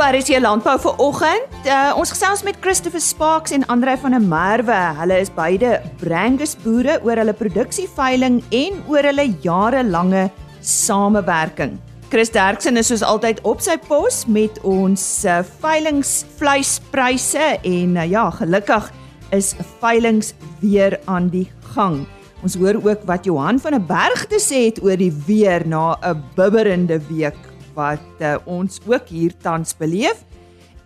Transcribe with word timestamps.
op 0.00 0.14
RC 0.14 0.38
Landbou 0.40 0.78
vir 0.80 1.00
oggend. 1.02 1.56
Uh, 1.68 1.92
ons 2.00 2.08
gesels 2.08 2.40
met 2.46 2.56
Christopher 2.64 3.02
Sparks 3.04 3.52
en 3.52 3.66
Andre 3.68 3.98
van 4.00 4.14
der 4.16 4.22
Merwe. 4.24 4.78
Hulle 4.96 5.18
is 5.20 5.28
beide 5.34 5.74
Brangus 6.00 6.54
boere 6.62 6.94
oor 7.04 7.20
hulle 7.20 7.34
produksieveiling 7.36 8.38
en 8.48 8.78
oor 8.88 9.04
hulle 9.04 9.26
jarelange 9.44 10.30
samewerking. 10.64 11.76
Chris 12.08 12.32
Derksen 12.32 12.80
is 12.80 12.88
soos 12.88 13.04
altyd 13.04 13.42
op 13.44 13.60
sy 13.60 13.76
pos 13.90 14.22
met 14.24 14.56
ons 14.64 15.04
uh, 15.28 15.42
veilingsvleispryse 15.60 17.50
en 17.60 18.00
uh, 18.00 18.08
ja, 18.08 18.24
gelukkig 18.40 18.88
is 19.36 19.52
veilings 19.82 20.32
weer 20.64 20.96
aan 21.12 21.28
die 21.28 21.44
gang. 21.74 22.06
Ons 22.40 22.56
hoor 22.56 22.80
ook 22.80 23.04
wat 23.04 23.28
Johan 23.28 23.60
van 23.60 23.76
der 23.76 23.84
Berg 23.84 24.24
te 24.32 24.40
sê 24.40 24.70
het 24.70 24.80
oor 24.80 24.96
die 24.96 25.12
weer 25.28 25.68
na 25.68 25.92
'n 26.00 26.24
bibberende 26.40 26.96
week 27.12 27.49
wat 27.74 28.22
uh, 28.22 28.36
ons 28.46 28.80
ook 28.86 29.08
hier 29.08 29.36
tans 29.42 29.74
beleef. 29.76 30.24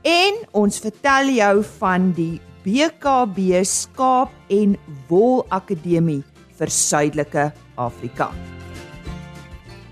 En 0.04 0.40
ons 0.52 0.80
vertel 0.84 1.32
jou 1.38 1.54
van 1.78 2.10
die 2.16 2.40
BKB 2.64 3.60
Skaap 3.64 4.32
en 4.52 4.76
Wol 5.08 5.44
Akademie 5.48 6.22
vir 6.58 6.70
Suidelike 6.70 7.50
Afrika. 7.76 8.30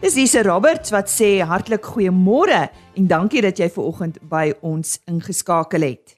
Dis 0.02 0.16
Lise 0.18 0.42
Roberts 0.42 0.90
wat 0.90 1.06
sê 1.12 1.36
hartlik 1.46 1.84
goeiemôre 1.86 2.64
en 2.98 3.06
dankie 3.06 3.44
dat 3.44 3.60
jy 3.62 3.68
ver 3.70 3.86
oggend 3.86 4.18
by 4.26 4.48
ons 4.66 4.96
ingeskakel 5.06 5.86
het. 5.86 6.16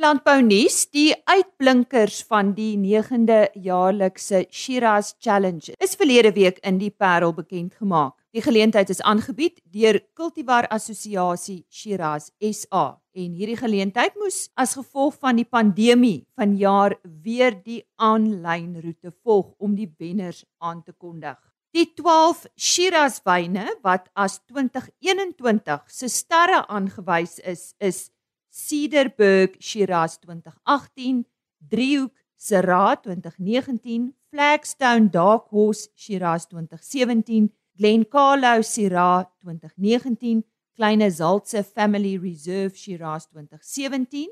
Landbou 0.00 0.40
nuus: 0.42 0.86
Die 0.90 1.12
uitblinkers 1.28 2.24
van 2.26 2.54
die 2.56 2.72
9de 2.80 3.52
jaarlikse 3.62 4.46
Shiraz 4.50 5.12
Challenge 5.20 5.76
is 5.78 5.94
verlede 6.00 6.32
week 6.34 6.58
in 6.66 6.80
die 6.80 6.90
Parel 6.90 7.34
bekend 7.36 7.76
gemaak. 7.78 8.23
Die 8.34 8.42
geleentheid 8.42 8.90
is 8.90 8.98
aangebied 9.06 9.60
deur 9.70 10.00
Cultivar 10.18 10.66
Assosiasie 10.74 11.60
Shiraz 11.70 12.32
SA 12.42 12.96
en 13.14 13.36
hierdie 13.38 13.60
geleentheid 13.60 14.16
moes 14.18 14.48
as 14.58 14.72
gevolg 14.74 15.20
van 15.22 15.38
die 15.38 15.46
pandemie 15.46 16.24
vanjaar 16.34 16.96
weer 17.22 17.54
die 17.54 17.84
aanlyn 17.94 18.72
roete 18.82 19.14
volg 19.22 19.54
om 19.62 19.78
die 19.78 19.86
wenners 20.02 20.42
aan 20.58 20.82
te 20.82 20.90
kondig. 20.98 21.38
Die 21.70 21.86
12 21.94 22.48
Shiraz 22.58 23.22
wyne 23.22 23.68
wat 23.86 24.10
as 24.18 24.40
2021 24.50 25.86
se 25.86 26.10
sterre 26.10 26.64
aangewys 26.66 27.38
is, 27.38 27.70
is 27.78 28.10
Cedarburg 28.50 29.60
Shiraz 29.62 30.18
2018, 30.26 31.22
Driehoek 31.70 32.18
Syrah 32.34 32.96
2019, 32.98 34.10
Flagstone 34.34 35.06
Dark 35.14 35.52
Horse 35.54 35.86
Shiraz 35.94 36.48
2017, 36.50 37.52
Glencarlo 37.76 38.62
Syrah 38.62 39.28
2019, 39.40 40.44
Kleine 40.76 41.10
Zaltse 41.10 41.64
Family 41.64 42.16
Reserve 42.16 42.76
Shiraz 42.76 43.26
2017, 43.26 44.28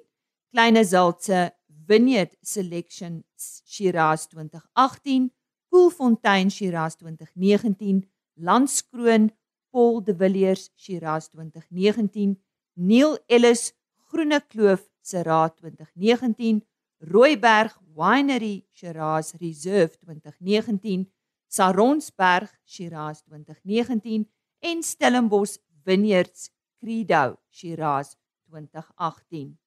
Kleine 0.53 0.85
Zaltse 0.85 1.53
Vineyard 1.67 2.37
Selection 2.41 3.25
Shiraz 3.37 4.29
2018, 4.29 5.33
Koelfontein 5.69 6.51
Shiraz 6.51 6.97
2019, 6.97 8.09
Landskroon 8.37 9.33
Paul 9.73 10.05
de 10.05 10.15
Villiers 10.15 10.70
Shiraz 10.77 11.29
2019, 11.31 12.37
Neil 12.75 13.19
Ellis 13.27 13.75
Groene 14.09 14.41
Kloof 14.41 14.89
Raad 15.25 15.57
2019, 15.57 16.63
Rooiberg 17.01 17.75
Winery 17.97 18.69
Shiraz 18.70 19.35
Reserve 19.41 19.97
2019, 19.98 21.11
Saronsberg 21.53 22.48
Shiraz 22.64 23.20
2019 23.28 24.25
en 24.61 24.83
Stellenbosch 24.83 25.58
Vineyards 25.84 26.51
Credo 26.80 27.36
Shiraz 27.51 28.17
2018. 28.48 29.58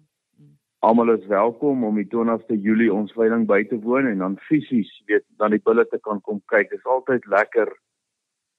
Almal 0.80 1.12
is 1.14 1.26
welkom 1.28 1.84
om 1.84 1.98
die 2.00 2.08
20ste 2.08 2.56
Julie 2.64 2.90
ons 2.94 3.12
veiling 3.18 3.46
by 3.48 3.64
te 3.68 3.80
woon 3.84 4.08
en 4.08 4.24
dan 4.24 4.38
fisies 4.48 4.90
weet 5.12 5.26
dan 5.42 5.52
die 5.56 5.64
bulle 5.64 5.86
te 5.92 6.00
kan 6.06 6.22
kom 6.24 6.40
kyk. 6.52 6.70
Dit 6.72 6.80
is 6.80 6.88
altyd 6.88 7.26
lekker 7.28 7.72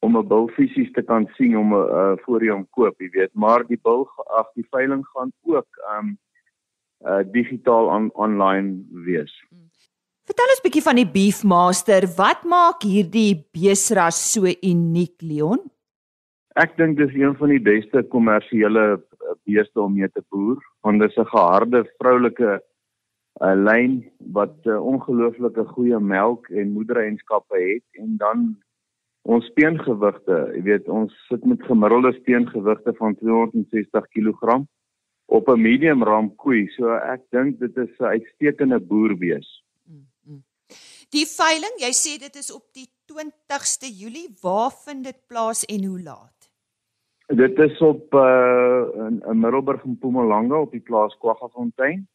om 0.05 0.17
'n 0.17 0.29
bil 0.29 0.49
fisies 0.57 0.93
te 0.93 1.03
kan 1.03 1.27
sien 1.37 1.57
om 1.57 1.73
'n 1.75 1.89
uh, 2.01 2.17
voor 2.25 2.45
jy 2.45 2.53
hom 2.53 2.67
koop, 2.71 3.01
jy 3.01 3.11
weet. 3.13 3.33
Maar 3.35 3.65
die 3.67 3.81
bil 3.83 4.09
ag 4.37 4.49
die 4.55 4.67
veiling 4.71 5.05
gaan 5.15 5.33
ook 5.43 5.69
um 5.97 6.19
uh 7.01 7.25
digitaal 7.33 7.89
on, 7.89 8.11
online 8.13 8.85
wees. 9.05 9.33
Vertel 10.29 10.53
ons 10.53 10.61
'n 10.61 10.67
bietjie 10.69 10.89
van 10.89 10.97
die 10.97 11.11
Beefmaster. 11.19 12.03
Wat 12.17 12.45
maak 12.45 12.83
hierdie 12.83 13.49
beesras 13.53 14.33
so 14.33 14.45
uniek, 14.45 15.23
Leon? 15.23 15.71
Ek 16.55 16.77
dink 16.77 16.99
dis 16.99 17.15
een 17.15 17.37
van 17.37 17.49
die 17.49 17.63
beste 17.63 18.03
kommersiële 18.03 18.85
eh, 18.93 19.10
beeste 19.45 19.81
om 19.81 19.95
mee 19.95 20.09
te 20.11 20.23
boer, 20.29 20.59
want 20.81 21.01
dit 21.01 21.11
is 21.11 21.17
'n 21.17 21.33
geharde 21.35 21.85
vroulike 21.99 22.63
'n 23.41 23.47
uh, 23.47 23.57
lyn 23.69 23.93
wat 24.33 24.57
uh, 24.65 24.81
ongelooflike 24.93 25.65
goeie 25.65 25.99
melk 25.99 26.49
en 26.49 26.73
moedereienskappe 26.73 27.57
het 27.57 28.03
en 28.03 28.17
dan 28.17 28.57
ons 29.23 29.47
steengewigte, 29.53 30.37
jy 30.57 30.63
weet, 30.63 30.89
ons 30.89 31.13
sit 31.29 31.45
met 31.45 31.63
gemiddelde 31.63 32.13
steengewigte 32.21 32.95
van 32.99 33.17
260 33.21 34.07
kg 34.15 34.61
op 35.31 35.49
'n 35.49 35.61
medium 35.61 36.03
ram 36.03 36.35
koei. 36.35 36.67
So 36.77 36.91
ek 36.97 37.23
dink 37.31 37.59
dit 37.59 37.77
is 37.77 37.93
'n 37.99 38.05
uitstekende 38.05 38.81
boerbees. 38.81 39.49
Mm, 39.85 40.07
mm. 40.25 40.43
Die 41.11 41.27
veiling, 41.27 41.75
jy 41.79 41.93
sê 41.93 42.19
dit 42.19 42.37
is 42.37 42.53
op 42.53 42.67
die 42.73 42.89
20ste 43.07 43.89
Julie. 44.01 44.29
Waar 44.43 44.73
vind 44.85 45.05
dit 45.05 45.19
plaas 45.27 45.65
en 45.65 45.85
hoe 45.85 46.03
laat? 46.03 46.40
Dit 47.31 47.59
is 47.59 47.79
op 47.79 48.15
uh 48.15 48.83
in, 49.07 49.23
in 49.29 49.39
Middelburg 49.39 49.83
en 49.85 49.91
Mpumalanga 49.91 50.61
op 50.61 50.71
die 50.71 50.81
plaas 50.81 51.15
Kwaggafontein. 51.19 52.09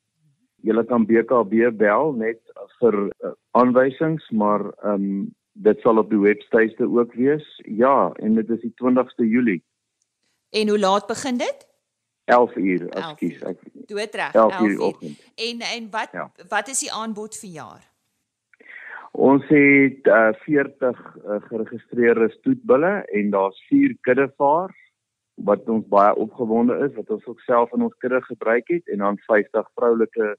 Jy 0.66 0.84
kan 0.90 1.06
BKB 1.08 1.70
bel 1.78 2.12
net 2.20 2.42
vir 2.82 2.98
uh, 3.06 3.32
aanwysings, 3.52 4.28
maar 4.30 4.66
ehm 4.84 4.94
um, 4.94 5.34
dit 5.56 5.80
sal 5.80 6.02
op 6.02 6.10
die 6.12 6.20
webtuiste 6.20 6.84
ook 6.84 7.14
wees. 7.14 7.46
Ja, 7.64 8.12
en 8.20 8.36
dit 8.36 8.50
is 8.50 8.60
die 8.60 8.74
20ste 8.84 9.24
Julie. 9.24 9.64
En 10.50 10.70
hoe 10.70 10.80
laat 10.80 11.08
begin 11.08 11.38
dit? 11.38 11.68
11 12.26 12.56
uur, 12.56 12.88
ekskuus. 12.90 13.40
Doodreg. 13.88 14.34
11 14.34 14.60
uur 14.60 14.80
oggend. 14.80 15.32
En 15.36 15.60
en 15.60 15.88
wat 15.92 16.10
ja. 16.12 16.32
wat 16.50 16.68
is 16.68 16.80
die 16.80 16.92
aanbod 16.92 17.38
vir 17.38 17.50
jaar? 17.50 17.84
Ons 19.12 19.48
het 19.48 20.08
uh, 20.12 20.34
40 20.44 21.16
uh, 21.16 21.36
geregistreerde 21.48 22.30
stoetbulle 22.30 23.06
en 23.06 23.30
daar's 23.30 23.64
4 23.70 23.96
kuddevaars 24.02 24.85
wat 25.36 25.70
ons 25.70 25.86
baie 25.92 26.16
opgewonde 26.16 26.78
is 26.88 26.94
wat 26.96 27.10
ons 27.10 27.26
ook 27.26 27.40
self 27.44 27.74
in 27.76 27.84
ons 27.88 27.96
kudde 28.00 28.22
gebruik 28.24 28.68
het 28.72 28.88
en 28.88 29.04
dan 29.04 29.18
50 29.28 29.68
vroulike 29.76 30.36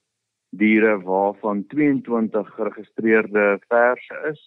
diere 0.56 0.96
waarvan 1.02 1.66
22 1.66 2.54
geregistreerde 2.54 3.58
verse 3.68 4.20
is 4.30 4.42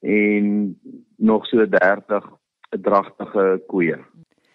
en 0.00 0.80
nog 1.16 1.46
so 1.46 1.66
30 1.66 2.28
dragtige 2.80 3.62
koeie. 3.66 3.98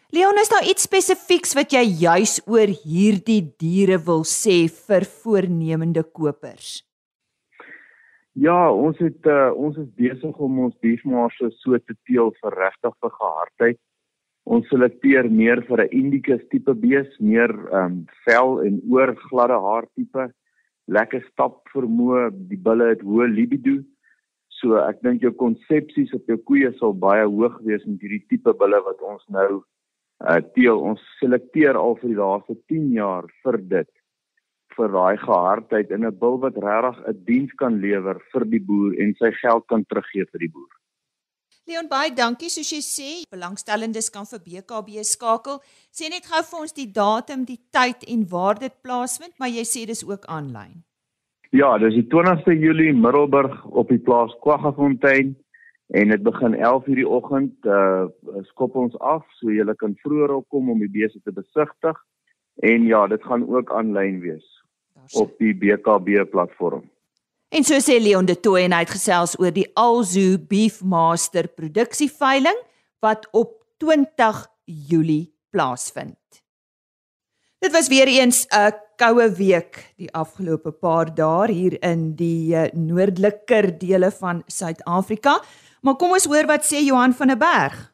Leon, 0.09 0.37
is 0.39 0.49
daar 0.49 0.63
iets 0.63 0.85
spesifieks 0.87 1.55
wat 1.57 1.73
jy 1.73 1.81
juis 1.99 2.37
oor 2.47 2.71
hierdie 2.85 3.41
diere 3.59 3.97
wil 3.99 4.23
sê 4.23 4.65
vir 4.69 5.03
voornemende 5.03 6.05
kopers? 6.05 6.85
Ja, 8.35 8.71
ons 8.71 8.99
het 8.99 9.27
uh, 9.31 9.51
ons 9.55 9.77
is 9.79 9.89
besig 9.95 10.39
om 10.43 10.59
ons 10.67 10.77
beefmaarse 10.83 11.49
so 11.59 11.77
te 11.79 11.95
teel 12.07 12.31
vir 12.41 12.57
regtig 12.59 12.95
vir 13.01 13.13
gehardheid. 13.17 13.79
Ons 14.45 14.67
selekteer 14.69 15.25
meer 15.29 15.63
vir 15.67 15.81
'n 15.83 15.93
indicus 16.01 16.41
tipe 16.51 16.73
bees, 16.73 17.09
meer 17.19 17.49
ehm 17.49 17.85
um, 17.85 17.95
vel 18.25 18.61
en 18.67 18.81
oor 18.93 19.15
gladde 19.29 19.57
haar 19.67 19.87
tipe, 19.95 20.29
lekker 20.87 21.23
stap 21.31 21.63
vermoë, 21.73 22.29
die 22.49 22.61
bulle 22.67 22.91
het 22.93 23.01
hoë 23.01 23.27
libido. 23.33 23.81
So 24.61 24.77
ek 24.77 25.01
dink 25.01 25.21
jou 25.21 25.31
konsepsies 25.31 26.13
op 26.13 26.29
jou 26.29 26.37
koeie 26.37 26.71
sal 26.77 26.93
baie 26.93 27.25
hoog 27.25 27.57
wees 27.65 27.85
met 27.85 28.01
hierdie 28.01 28.25
tipe 28.29 28.53
bulle 28.53 28.81
wat 28.85 29.01
ons 29.01 29.25
nou 29.29 29.63
uh 30.23 30.39
teel 30.55 30.79
ons 30.79 31.01
selekteer 31.19 31.75
al 31.75 31.97
vir 31.99 32.09
die 32.09 32.21
laaste 32.21 32.55
10 32.71 32.87
jaar 32.95 33.25
vir 33.43 33.57
dit 33.73 33.91
vir 34.77 34.89
daai 34.93 35.17
gehardheid 35.17 35.91
in 35.91 36.05
'n 36.05 36.19
bil 36.21 36.37
wat 36.45 36.63
regtig 36.69 36.97
'n 37.09 37.25
diens 37.25 37.53
kan 37.61 37.81
lewer 37.81 38.17
vir 38.31 38.45
die 38.53 38.63
boer 38.69 38.93
en 39.01 39.13
sy 39.19 39.31
geld 39.41 39.67
kan 39.67 39.83
teruggee 39.85 40.25
vir 40.31 40.39
die 40.39 40.53
boer. 40.55 40.73
Leon 41.65 41.87
baie 41.89 42.11
dankie 42.13 42.51
soos 42.53 42.67
jy 42.69 42.77
sê 42.85 43.11
belangstellendes 43.33 44.11
kan 44.13 44.27
vir 44.29 44.41
BKB 44.47 45.01
skakel. 45.09 45.55
Sê 45.89 46.11
net 46.13 46.27
gou 46.29 46.41
vir 46.49 46.59
ons 46.61 46.75
die 46.77 46.91
datum, 46.93 47.45
die 47.47 47.57
tyd 47.73 48.05
en 48.13 48.25
waar 48.29 48.59
dit 48.61 48.75
plaasvind, 48.85 49.33
maar 49.41 49.49
jy 49.49 49.63
sê 49.65 49.87
dis 49.89 50.03
ook 50.05 50.27
aanlyn. 50.29 50.83
Ja, 51.49 51.71
dis 51.81 51.97
die 51.97 52.05
20ste 52.11 52.53
Julie 52.61 52.93
Middelburg 52.93 53.57
op 53.65 53.89
die 53.89 53.97
plaas 53.97 54.35
Kwaggafontein 54.45 55.33
en 55.97 56.13
dit 56.13 56.23
begin 56.29 56.53
11:00 56.53 57.01
die 57.01 57.09
oggend 57.17 57.65
uh 57.65 58.05
skop 58.51 58.75
ons 58.75 58.93
af 59.01 59.25
so 59.39 59.49
jy 59.49 59.65
kan 59.81 59.97
vroeër 60.05 60.37
opkom 60.37 60.69
om 60.69 60.79
die 60.85 60.93
beeste 60.99 61.21
te 61.25 61.33
besigtig 61.33 61.97
en 62.61 62.85
ja 62.85 63.07
dit 63.07 63.23
gaan 63.23 63.49
ook 63.49 63.73
aanlyn 63.73 64.21
wees 64.21 64.45
op 65.17 65.33
die 65.39 65.53
BKB 65.53 66.29
platform. 66.29 66.85
En 67.55 67.63
so 67.63 67.77
sê 67.79 68.01
Leon 68.03 68.25
de 68.27 68.35
Tooy 68.35 68.65
en 68.65 68.73
hy 68.75 68.81
het 68.83 68.91
gesels 68.91 69.37
oor 69.39 69.53
die 69.55 69.69
Alzu 69.79 70.35
Beef 70.49 70.81
Master 70.83 71.47
produksieveiling 71.47 72.57
wat 73.05 73.29
op 73.31 73.53
20 73.79 74.41
Julie 74.89 75.29
plaasvind. 75.55 76.19
Dit 77.63 77.71
was 77.71 77.87
weer 77.87 78.11
eens 78.11 78.43
'n 78.51 78.75
koue 78.99 79.29
week 79.37 79.93
die 79.95 80.11
afgelope 80.11 80.71
paar 80.71 81.15
dae 81.15 81.51
hier 81.51 81.77
in 81.83 82.15
die 82.15 82.55
uh, 82.55 82.67
noordeliker 82.73 83.71
dele 83.79 84.11
van 84.11 84.43
Suid-Afrika. 84.47 85.39
Maar 85.81 85.95
kom 85.95 86.11
ons 86.11 86.25
hoor 86.25 86.45
wat 86.47 86.65
sê 86.65 86.83
Johan 86.83 87.13
van 87.13 87.27
der 87.27 87.37
Berg. 87.37 87.93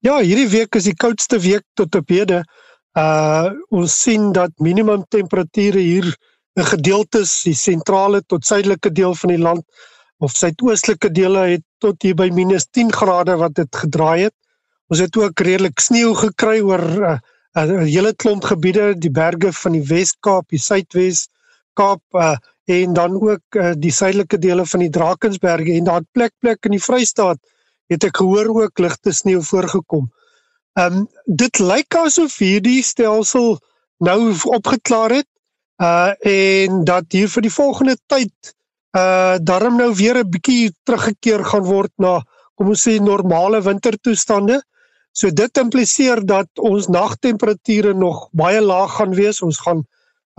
Ja, 0.00 0.20
hierdie 0.20 0.48
week 0.48 0.74
is 0.74 0.84
die 0.84 0.96
koudste 0.96 1.40
week 1.40 1.64
tot 1.74 1.94
op 1.94 2.08
hede. 2.08 2.44
Uh 2.92 3.48
ons 3.70 4.02
sien 4.02 4.32
dat 4.32 4.50
minimum 4.58 5.04
temperature 5.08 5.78
hier 5.78 6.16
gedeeltes 6.62 7.42
die 7.42 7.54
sentrale 7.54 8.22
tot 8.22 8.46
suidelike 8.46 8.92
deel 8.92 9.14
van 9.14 9.28
die 9.28 9.42
land 9.42 9.64
of 10.22 10.36
suidoostelike 10.38 11.10
dele 11.10 11.46
het 11.56 11.64
tot 11.78 12.02
hier 12.02 12.14
by 12.14 12.28
-10 12.30 12.92
grade 12.92 13.36
wat 13.36 13.54
dit 13.54 13.76
gedraai 13.76 14.22
het. 14.22 14.34
Ons 14.88 15.00
het 15.00 15.16
ook 15.16 15.40
redelik 15.40 15.80
sneeu 15.80 16.14
gekry 16.14 16.60
oor 16.60 16.80
'n 16.80 17.02
uh, 17.02 17.18
uh, 17.56 17.82
hele 17.82 18.14
klomp 18.14 18.44
gebiede, 18.44 18.94
die 18.98 19.10
berge 19.10 19.52
van 19.52 19.72
die 19.72 19.82
Wes-Kaap, 19.82 20.48
die 20.48 20.58
Suidwes 20.58 21.28
Kaap, 21.72 22.02
uh, 22.12 22.36
en 22.64 22.92
dan 22.92 23.20
ook 23.20 23.56
uh, 23.56 23.72
die 23.76 23.92
suidelike 23.92 24.38
dele 24.38 24.66
van 24.66 24.80
die 24.80 24.90
Drakensberge 24.90 25.72
en 25.72 25.84
daar 25.84 26.02
plek 26.12 26.32
plek 26.38 26.64
in 26.64 26.70
die 26.70 26.82
Vrystaat 26.82 27.38
het 27.92 28.04
ek 28.04 28.16
gehoor 28.16 28.48
ook 28.62 28.78
ligte 28.78 29.12
sneeu 29.12 29.42
voorgekom. 29.42 30.08
Ehm 30.78 31.04
um, 31.04 31.08
dit 31.24 31.58
lyk 31.58 31.94
asof 31.94 32.38
hierdie 32.38 32.82
stelsel 32.82 33.58
nou 33.98 34.34
opgeklaar 34.44 35.10
het 35.10 35.28
uh 35.82 36.12
en 36.22 36.84
dat 36.84 37.04
hier 37.10 37.28
vir 37.28 37.42
die 37.42 37.52
volgende 37.52 37.96
tyd 38.06 38.54
uh 38.94 39.36
darm 39.42 39.76
nou 39.76 39.90
weer 39.94 40.22
'n 40.22 40.30
bietjie 40.30 40.72
teruggekeer 40.84 41.44
gaan 41.44 41.64
word 41.64 41.92
na 41.98 42.22
kom 42.54 42.68
ons 42.68 42.86
sê 42.86 43.00
normale 43.00 43.60
wintertoestande. 43.62 44.62
So 45.12 45.30
dit 45.30 45.58
impliseer 45.58 46.24
dat 46.26 46.48
ons 46.58 46.86
nagtemperature 46.86 47.94
nog 47.94 48.28
baie 48.32 48.60
laag 48.60 48.96
gaan 48.98 49.14
wees. 49.14 49.42
Ons 49.42 49.58
gaan 49.58 49.84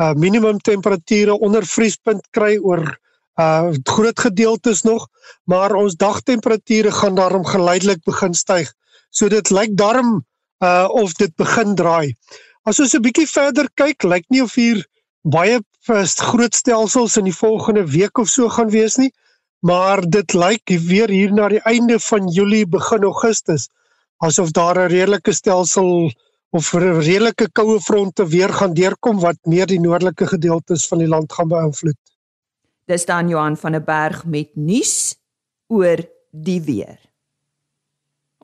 uh 0.02 0.14
minimum 0.14 0.60
temperature 0.60 1.40
onder 1.40 1.66
vriespunt 1.66 2.28
kry 2.32 2.58
oor 2.58 2.98
uh 3.40 3.72
groot 3.84 4.20
gedeeltes 4.20 4.84
nog, 4.84 5.08
maar 5.44 5.76
ons 5.76 5.96
dagtemperature 5.96 6.92
gaan 6.92 7.16
daarom 7.16 7.46
geleidelik 7.46 8.04
begin 8.04 8.34
styg. 8.34 8.72
So 9.10 9.28
dit 9.28 9.50
lyk 9.50 9.76
daarom 9.78 10.26
uh 10.64 10.88
of 10.92 11.14
dit 11.14 11.36
begin 11.36 11.76
draai. 11.76 12.16
As 12.64 12.80
ons 12.80 12.96
'n 12.96 13.02
bietjie 13.02 13.28
verder 13.28 13.68
kyk, 13.76 14.04
lyk 14.04 14.26
nie 14.30 14.44
of 14.44 14.56
hier 14.56 14.86
baie 15.26 15.60
groot 15.86 16.56
stelsels 16.56 17.18
in 17.18 17.26
die 17.26 17.36
volgende 17.36 17.86
week 17.90 18.18
of 18.22 18.30
so 18.30 18.50
gaan 18.50 18.70
wees 18.70 18.98
nie, 19.02 19.12
maar 19.66 20.02
dit 20.02 20.34
lyk 20.34 20.70
weer 20.86 21.10
hier 21.10 21.34
na 21.34 21.50
die 21.50 21.62
einde 21.66 22.00
van 22.00 22.30
Julie 22.30 22.66
begin 22.70 23.04
Augustus 23.04 23.70
asof 24.24 24.52
daar 24.52 24.78
'n 24.78 24.90
redelike 24.90 25.34
stelsel 25.34 26.12
of 26.50 26.74
redelike 26.74 27.50
koue 27.52 27.80
fronte 27.80 28.28
weer 28.28 28.54
gaan 28.54 28.74
deurkom 28.74 29.20
wat 29.20 29.38
meer 29.44 29.66
die 29.66 29.80
noordelike 29.80 30.28
gedeeltes 30.28 30.88
van 30.88 30.98
die 30.98 31.08
land 31.08 31.34
gaan 31.34 31.48
beïnvloed. 31.48 31.98
Dis 32.86 33.06
dan 33.06 33.30
Johan 33.30 33.58
van 33.58 33.72
der 33.72 33.84
Berg 33.84 34.26
met 34.26 34.56
nuus 34.56 35.18
oor 35.68 35.98
die 36.32 36.62
weer. 36.62 37.05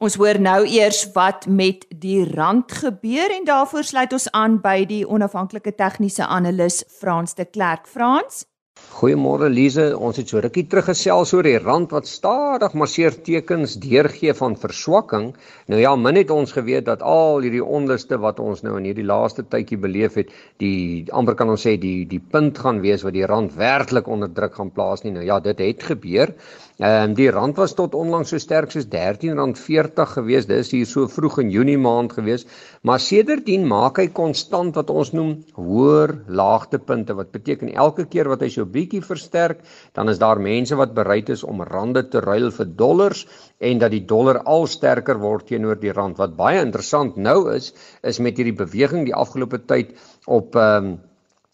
Ons 0.01 0.15
hoor 0.17 0.39
nou 0.41 0.63
eers 0.65 1.03
wat 1.13 1.43
met 1.45 1.83
die 2.01 2.23
rand 2.25 2.71
gebeur 2.73 3.29
en 3.35 3.43
daarvoor 3.45 3.85
sluit 3.85 4.15
ons 4.17 4.25
aan 4.33 4.55
by 4.63 4.79
die 4.89 5.03
onafhanklike 5.05 5.75
tegniese 5.77 6.25
analis 6.25 6.81
Frans 6.99 7.37
de 7.37 7.45
Klerk. 7.45 7.85
Frans 7.85 8.47
Goeiemôre 8.91 9.47
Lize, 9.51 9.83
ons 9.93 10.17
het 10.19 10.31
so 10.31 10.41
rukkie 10.43 10.63
teruggesels 10.71 11.31
oor 11.35 11.45
die 11.47 11.59
rand 11.61 11.93
wat 11.95 12.09
stadig 12.09 12.73
maar 12.77 12.89
seer 12.89 13.15
tekens 13.25 13.75
deurgee 13.83 14.33
van 14.37 14.57
verswakking. 14.59 15.27
Nou 15.71 15.79
ja, 15.81 15.91
min 15.95 16.17
het 16.19 16.33
ons 16.33 16.53
geweet 16.55 16.87
dat 16.89 17.03
al 17.05 17.43
hierdie 17.45 17.63
onluste 17.63 18.17
wat 18.25 18.41
ons 18.43 18.63
nou 18.65 18.75
in 18.79 18.89
hierdie 18.89 19.05
laaste 19.07 19.45
tydjie 19.53 19.79
beleef 19.85 20.17
het, 20.19 20.33
die 20.63 21.05
amper 21.17 21.37
kan 21.39 21.53
ons 21.53 21.65
sê 21.67 21.77
die 21.81 22.07
die 22.09 22.21
punt 22.33 22.59
gaan 22.63 22.81
wees 22.83 23.05
wat 23.07 23.15
die 23.15 23.27
rand 23.29 23.53
werklik 23.59 24.09
onder 24.11 24.31
druk 24.33 24.57
gaan 24.59 24.73
plaas 24.75 25.05
nie. 25.05 25.13
Nou 25.15 25.25
ja, 25.29 25.39
dit 25.39 25.61
het 25.61 25.87
gebeur. 25.93 26.33
Ehm 26.81 27.11
um, 27.11 27.11
die 27.13 27.29
rand 27.29 27.59
was 27.61 27.75
tot 27.77 27.93
onlangs 27.93 28.31
so 28.33 28.41
sterk 28.41 28.71
soos 28.73 28.87
R13.40 28.89 30.07
gewees. 30.15 30.47
Dis 30.49 30.71
hier 30.73 30.87
so 30.89 31.03
vroeg 31.13 31.35
in 31.43 31.51
Junie 31.53 31.77
maand 31.77 32.15
gewees, 32.17 32.47
maar 32.81 32.97
sedertdien 32.97 33.67
maak 33.69 33.99
hy 34.01 34.07
konstant 34.17 34.79
wat 34.79 34.89
ons 34.89 35.11
noem 35.13 35.35
hoër 35.59 36.15
laagtepunte 36.39 37.13
wat 37.19 37.29
beteken 37.35 37.69
elke 37.83 38.07
keer 38.09 38.31
wat 38.31 38.41
hy 38.41 38.49
so 38.55 38.65
bietjie 38.65 39.03
versterk, 39.05 39.61
dan 39.93 40.09
is 40.09 40.17
daar 40.23 40.41
mense 40.41 40.79
wat 40.81 40.97
bereid 40.97 41.29
is 41.29 41.45
om 41.45 41.61
rande 41.69 42.01
te 42.09 42.25
ruil 42.25 42.49
vir 42.57 42.73
dollars 42.81 43.27
en 43.61 43.85
dat 43.85 43.93
die 43.93 44.01
dollar 44.15 44.41
al 44.49 44.65
sterker 44.65 45.21
word 45.21 45.51
teenoor 45.53 45.77
die 45.77 45.93
rand. 45.93 46.17
Wat 46.17 46.33
baie 46.33 46.65
interessant 46.65 47.21
nou 47.21 47.51
is, 47.53 47.75
is 48.01 48.17
met 48.17 48.41
hierdie 48.41 48.57
beweging 48.57 49.05
die 49.05 49.17
afgelope 49.25 49.61
tyd 49.69 49.93
op 50.25 50.57
ehm 50.57 50.93
um, 50.95 50.99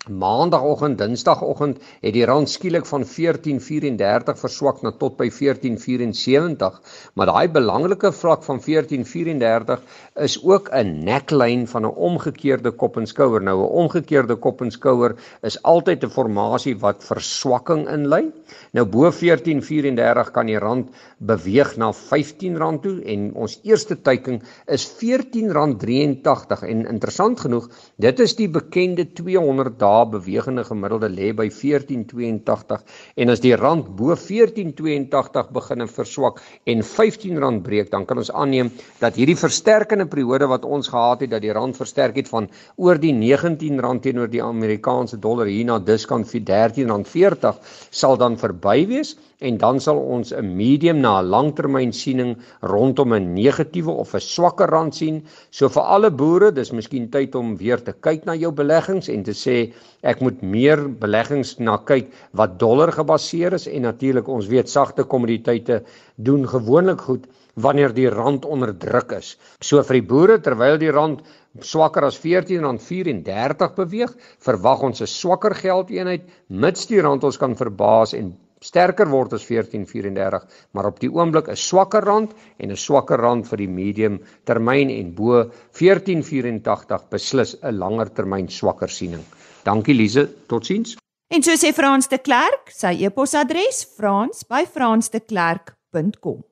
Maandagoggend, 0.07 0.97
Dinsdagoggend 1.01 1.79
het 2.01 2.13
die 2.15 2.25
rand 2.25 2.49
skielik 2.49 2.85
van 2.87 3.03
14.34 3.03 4.37
verswak 4.39 4.83
na 4.85 4.91
tot 4.95 5.17
by 5.19 5.27
14.74, 5.33 6.77
maar 7.17 7.31
daai 7.31 7.47
belangrike 7.51 8.11
vlak 8.15 8.45
van 8.45 8.61
14.34 8.63 9.81
is 10.23 10.37
ook 10.43 10.69
'n 10.71 11.03
neckline 11.03 11.67
van 11.67 11.85
'n 11.85 11.95
omgekeerde 12.09 12.71
kop 12.71 12.97
en 12.97 13.07
skouer. 13.07 13.41
Nou 13.41 13.57
'n 13.59 13.73
omgekeerde 13.83 14.35
kop 14.35 14.61
en 14.61 14.71
skouer 14.71 15.15
is 15.41 15.61
altyd 15.63 16.03
'n 16.03 16.09
formasie 16.09 16.77
wat 16.77 17.03
verswakking 17.03 17.89
inlei. 17.89 18.31
Nou 18.71 18.85
bo 18.85 19.11
14.34 19.11 20.31
kan 20.31 20.45
die 20.45 20.59
rand 20.59 20.89
beweeg 21.17 21.75
na 21.77 21.91
R15 21.91 22.79
toe 22.81 23.01
en 23.03 23.33
ons 23.33 23.59
eerste 23.63 24.01
teiking 24.01 24.43
is 24.65 24.87
R14.83 24.87 26.63
en 26.63 26.85
interessant 26.85 27.39
genoeg, 27.39 27.69
dit 27.95 28.19
is 28.19 28.35
die 28.35 28.49
bekende 28.49 29.13
200 29.13 29.79
dae 29.87 30.05
bewegende 30.11 30.63
gemiddelde 30.67 31.09
lê 31.11 31.31
by 31.35 31.47
14.82 31.53 32.81
en 33.23 33.33
as 33.33 33.43
die 33.43 33.55
rand 33.59 33.89
bo 33.99 34.15
14.82 34.27 35.51
begin 35.57 35.85
verswak 35.97 36.41
en 36.67 36.83
R15 36.83 37.61
breek, 37.63 37.91
dan 37.91 38.05
kan 38.05 38.21
ons 38.21 38.31
aanneem 38.31 38.71
dat 39.01 39.17
hierdie 39.19 39.37
versterkende 39.39 40.07
periode 40.11 40.49
wat 40.51 40.65
ons 40.65 40.91
gehad 40.93 41.23
het 41.25 41.33
dat 41.35 41.45
die 41.45 41.55
rand 41.55 41.77
versterk 41.79 42.19
het 42.19 42.31
van 42.31 42.49
oor 42.75 42.99
die 43.01 43.13
R19 43.13 44.01
teenoor 44.03 44.31
die 44.31 44.43
Amerikaanse 44.43 45.19
dollar 45.23 45.49
hier 45.51 45.67
na 45.69 45.79
diskant 45.79 46.29
vir 46.31 46.43
R13.40 46.47 47.63
sal 48.01 48.19
dan 48.19 48.37
verby 48.41 48.79
wees 48.89 49.15
en 49.39 49.57
dan 49.61 49.79
sal 49.79 49.99
ons 50.01 50.31
'n 50.33 50.55
medium 50.57 50.99
na 51.01 51.19
'n 51.21 51.29
langtermyn 51.29 51.91
siening 51.93 52.37
rondom 52.61 53.13
'n 53.13 53.33
negatiewe 53.33 53.91
of 53.91 54.15
'n 54.15 54.19
swakker 54.19 54.69
rand 54.69 54.95
sien. 54.95 55.23
So 55.51 55.69
vir 55.69 55.83
alle 55.83 56.11
boere, 56.11 56.51
dis 56.51 56.71
miskien 56.71 57.09
tyd 57.09 57.35
om 57.35 57.55
weer 57.57 57.77
te 57.83 57.93
kyk 57.93 58.25
na 58.25 58.33
jou 58.33 58.51
beleggings 58.51 59.09
en 59.09 59.23
te 59.23 59.33
sê 59.33 59.73
ek 60.01 60.21
moet 60.21 60.41
meer 60.41 60.89
beleggings 60.89 61.59
na 61.59 61.77
kyk 61.77 62.11
wat 62.33 62.57
dollar 62.59 62.91
gebaseer 62.91 63.53
is 63.53 63.67
en 63.67 63.81
natuurlik 63.81 64.27
ons 64.27 64.47
weet 64.47 64.69
sagte 64.69 65.03
kommoditeite 65.03 65.83
doen 66.15 66.47
gewoonlik 66.47 67.01
goed 67.01 67.27
wanneer 67.55 67.93
die 67.93 68.09
rand 68.09 68.45
onder 68.45 68.73
druk 68.73 69.11
is. 69.11 69.37
So 69.61 69.83
vir 69.83 69.93
die 69.93 70.07
boere 70.07 70.39
terwyl 70.39 70.77
die 70.77 70.91
rand 70.91 71.21
swakker 71.61 72.05
as 72.05 72.17
R14.34 72.17 73.75
beweeg, 73.75 74.17
verwag 74.39 74.81
ons 74.81 75.01
'n 75.01 75.07
swakker 75.07 75.53
geldeenheid 75.53 76.23
mits 76.49 76.87
die 76.87 77.01
rand 77.01 77.23
ons 77.23 77.37
kan 77.37 77.55
verbaas 77.55 78.13
en 78.13 78.35
sterker 78.61 79.09
word 79.09 79.33
as 79.33 79.47
1434, 79.47 80.47
maar 80.71 80.85
op 80.85 80.99
die 80.99 81.11
oomblik 81.11 81.47
'n 81.49 81.55
swakker 81.55 82.03
rand 82.03 82.33
en 82.57 82.71
'n 82.71 82.75
swakker 82.75 83.19
rand 83.19 83.47
vir 83.47 83.57
die 83.57 83.67
medium 83.67 84.19
termyn 84.45 84.89
en 84.89 85.13
bo 85.13 85.51
1484 85.71 87.09
beslis 87.09 87.55
'n 87.61 87.77
langer 87.77 88.09
termyn 88.09 88.49
swakker 88.49 88.89
siening. 88.89 89.23
Dankie 89.63 89.93
Lize, 89.93 90.29
totsiens. 90.47 90.97
En 91.29 91.43
so 91.43 91.51
sê 91.51 91.73
Frans 91.73 92.07
de 92.07 92.17
Klerk, 92.17 92.71
sy 92.71 93.03
e-posadres 93.03 93.85
frans@fransdeklerk.com. 93.97 96.43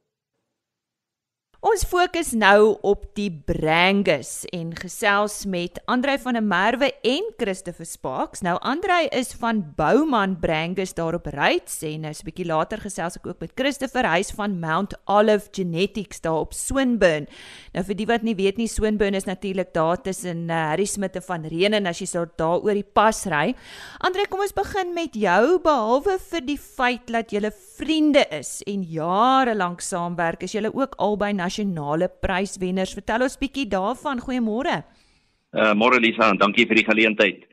Ons 1.66 1.82
fokus 1.90 2.28
nou 2.38 2.76
op 2.86 3.08
die 3.18 3.32
Brangus 3.34 4.44
en 4.54 4.68
gesels 4.78 5.48
met 5.50 5.80
Andrei 5.90 6.14
van 6.22 6.38
der 6.38 6.44
Merwe 6.46 6.92
en 7.02 7.32
Christopher 7.40 7.88
Sparks. 7.90 8.44
Nou 8.46 8.54
Andrei 8.62 9.08
is 9.10 9.32
van 9.42 9.64
Bouman 9.74 10.36
Brangus 10.38 10.94
daar 10.94 11.18
op 11.18 11.26
Ryds 11.34 11.80
en 11.82 12.06
nou 12.06 12.12
'n 12.14 12.26
bietjie 12.26 12.46
later 12.46 12.78
gesels 12.78 13.16
ek 13.18 13.26
ook 13.26 13.40
met 13.40 13.52
Christopher 13.56 14.06
huis 14.06 14.30
van 14.30 14.60
Mount 14.60 14.94
Olive 15.06 15.48
Genetics 15.52 16.22
daar 16.22 16.46
op 16.46 16.54
Swinburne. 16.54 17.26
Nou 17.74 17.84
vir 17.84 17.96
die 17.96 18.06
wat 18.06 18.22
nie 18.22 18.36
weet 18.36 18.58
nie, 18.58 18.68
Swinburne 18.68 19.18
is 19.18 19.26
natuurlik 19.26 19.74
daar 19.74 20.02
tussen 20.02 20.50
uh, 20.50 20.70
Harry 20.70 20.86
Smith 20.86 21.18
van 21.26 21.46
Renen 21.46 21.88
as 21.88 22.00
jy 22.00 22.06
so 22.06 22.26
daar 22.36 22.62
oor 22.62 22.74
die 22.74 22.86
pas 22.94 23.26
ry. 23.26 23.56
Andrei, 23.98 24.28
kom 24.28 24.40
ons 24.40 24.54
begin 24.54 24.94
met 24.94 25.16
jou 25.16 25.60
behalwe 25.60 26.20
vir 26.20 26.46
die 26.46 26.60
feit 26.60 27.08
dat 27.08 27.32
julle 27.32 27.52
vriende 27.52 28.28
is 28.30 28.62
en 28.68 28.84
jare 28.84 29.56
lank 29.56 29.82
saamwerk, 29.82 30.44
is 30.44 30.52
julle 30.52 30.72
ook 30.72 30.94
albei 30.98 31.34
nasionale 31.34 31.55
pryswenners. 32.22 32.94
Vertel 32.94 33.22
ons 33.22 33.38
bietjie 33.38 33.68
daarvan. 33.68 34.20
Goeiemôre. 34.20 34.84
Uh 35.56 35.74
môre 35.74 36.00
Lisa, 36.00 36.34
dankie 36.36 36.68
vir 36.68 36.76
die 36.76 36.86
geleentheid. 36.86 37.46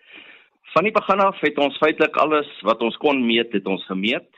Van 0.75 0.85
die 0.85 0.93
begin 0.93 1.21
af 1.21 1.39
het 1.41 1.59
ons 1.59 1.79
feitelik 1.79 2.17
alles 2.17 2.49
wat 2.63 2.81
ons 2.83 2.97
kon 2.97 3.21
meet, 3.27 3.53
het 3.53 3.67
ons 3.67 3.85
gemeet 3.87 4.29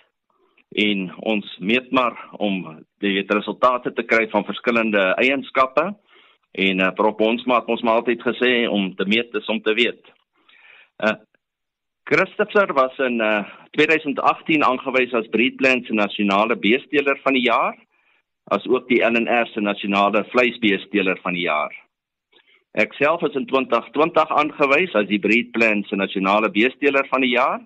en 0.75 1.11
ons 1.23 1.57
meet 1.61 1.93
maar 1.93 2.17
om 2.43 2.83
die 2.99 3.23
resultate 3.23 3.93
te 3.95 4.03
kry 4.03 4.27
van 4.33 4.45
verskillende 4.45 5.15
eienskappe 5.23 5.95
en 6.53 6.81
uh, 6.81 6.91
prop 6.95 7.21
ons 7.21 7.45
maar 7.47 7.65
ons 7.71 7.83
maar 7.83 8.03
altyd 8.03 8.23
gesê 8.23 8.67
om 8.69 8.91
te 8.95 9.07
meet 9.07 9.35
is 9.35 9.49
om 9.49 9.63
te 9.63 9.75
weet. 9.75 10.03
Uh 10.99 11.17
Christopher 12.05 12.69
was 12.77 12.93
in 12.99 13.21
uh, 13.25 13.47
2018 13.71 14.65
aangewys 14.65 15.15
as 15.17 15.29
Breedplant 15.33 15.87
se 15.87 15.95
nasionale 15.97 16.57
beesteler 16.57 17.17
van 17.23 17.33
die 17.33 17.47
jaar 17.47 17.79
as 18.53 18.67
ook 18.69 18.89
die 18.89 19.01
LNR 19.05 19.49
se 19.53 19.61
nasionale 19.61 20.25
vleisbeesteler 20.33 21.19
van 21.23 21.37
die 21.37 21.47
jaar. 21.47 21.73
Ek 22.75 22.93
self 22.99 23.23
is 23.23 23.37
in 23.39 23.47
2020 23.47 24.33
aangewys 24.35 24.95
as 24.99 25.07
die 25.07 25.21
Breedplant 25.23 25.87
se 25.89 25.97
nasionale 25.97 26.51
beesteler 26.51 27.07
van 27.11 27.23
die 27.23 27.37
jaar 27.37 27.63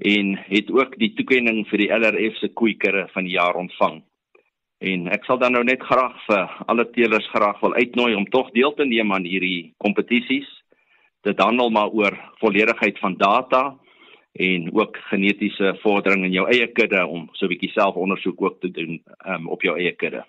en 0.00 0.36
het 0.48 0.70
ook 0.72 0.96
die 1.00 1.12
toekenning 1.16 1.64
vir 1.68 1.82
die 1.82 1.90
LRF 1.92 2.38
se 2.40 2.48
koeikere 2.56 3.06
van 3.14 3.24
die 3.24 3.36
jaar 3.36 3.56
ontvang. 3.56 4.00
En 4.80 5.08
ek 5.12 5.26
sal 5.28 5.40
dan 5.40 5.52
nou 5.52 5.64
net 5.64 5.82
graag 5.84 6.16
vir 6.24 6.52
alle 6.72 6.86
teelers 6.94 7.26
graag 7.34 7.58
wil 7.60 7.74
uitnooi 7.76 8.14
om 8.16 8.28
tog 8.32 8.48
deel 8.56 8.72
te 8.76 8.86
neem 8.88 9.12
aan 9.12 9.28
hierdie 9.28 9.74
kompetisies. 9.84 10.48
Dit 11.24 11.40
handel 11.40 11.68
maar 11.72 11.92
oor 11.92 12.16
volledigheid 12.40 13.00
van 13.00 13.18
data 13.20 13.64
en 14.32 14.68
ook 14.72 14.96
genetiese 15.10 15.78
vordering 15.82 16.24
in 16.24 16.32
jou 16.32 16.46
eie 16.48 16.66
kudde 16.72 17.06
om 17.06 17.28
so 17.32 17.46
'n 17.46 17.48
bietjie 17.48 17.70
selfondersoek 17.70 18.42
ook 18.42 18.60
te 18.60 18.70
doen 18.70 19.02
um, 19.26 19.48
op 19.48 19.62
jou 19.62 19.78
eie 19.78 19.92
kudde. 19.92 20.24